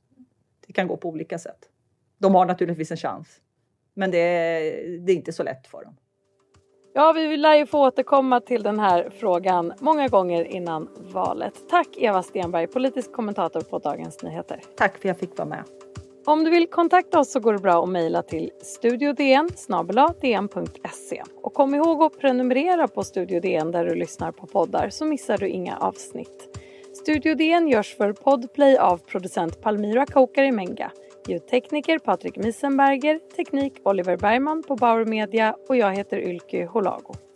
det 0.67 0.73
kan 0.73 0.87
gå 0.87 0.97
på 0.97 1.09
olika 1.09 1.39
sätt. 1.39 1.69
De 2.17 2.35
har 2.35 2.45
naturligtvis 2.45 2.91
en 2.91 2.97
chans, 2.97 3.41
men 3.93 4.11
det 4.11 4.17
är, 4.17 4.97
det 4.97 5.11
är 5.11 5.15
inte 5.15 5.33
så 5.33 5.43
lätt 5.43 5.67
för 5.67 5.83
dem. 5.83 5.95
Ja, 6.93 7.11
vi 7.11 7.37
lär 7.37 7.55
ju 7.55 7.65
få 7.65 7.87
återkomma 7.87 8.39
till 8.39 8.63
den 8.63 8.79
här 8.79 9.09
frågan 9.09 9.73
många 9.79 10.07
gånger 10.07 10.43
innan 10.43 10.89
valet. 11.13 11.53
Tack 11.69 11.87
Eva 11.97 12.23
Stenberg, 12.23 12.67
politisk 12.67 13.11
kommentator 13.11 13.61
på 13.61 13.79
Dagens 13.79 14.23
Nyheter. 14.23 14.61
Tack 14.77 14.91
för 14.91 14.99
att 14.99 15.05
jag 15.05 15.17
fick 15.17 15.37
vara 15.37 15.49
med. 15.49 15.63
Om 16.27 16.43
du 16.43 16.49
vill 16.49 16.67
kontakta 16.67 17.19
oss 17.19 17.31
så 17.31 17.39
går 17.39 17.53
det 17.53 17.59
bra 17.59 17.83
att 17.83 17.89
mejla 17.89 18.23
till 18.23 18.51
studiodn 18.61 19.47
dn.se. 20.21 21.23
Och 21.41 21.53
kom 21.53 21.75
ihåg 21.75 22.03
att 22.03 22.19
prenumerera 22.19 22.87
på 22.87 23.03
Studio 23.03 23.39
DN 23.39 23.71
där 23.71 23.85
du 23.85 23.95
lyssnar 23.95 24.31
på 24.31 24.47
poddar 24.47 24.89
så 24.89 25.05
missar 25.05 25.37
du 25.37 25.47
inga 25.47 25.77
avsnitt. 25.77 26.57
Studio 26.93 27.35
DN 27.35 27.67
görs 27.67 27.95
för 27.97 28.13
Podplay 28.13 28.77
av 28.77 28.97
producent 28.97 29.61
Palmira 29.61 30.05
Kokari 30.05 30.51
Menga, 30.51 30.91
ljudtekniker 31.27 31.99
Patrik 31.99 32.37
Misenberger, 32.37 33.19
teknik 33.35 33.73
Oliver 33.83 34.17
Bergman 34.17 34.63
på 34.63 34.75
Bauer 34.75 35.05
Media 35.05 35.55
och 35.69 35.77
jag 35.77 35.95
heter 35.95 36.17
Ylke 36.17 36.65
Holago. 36.65 37.26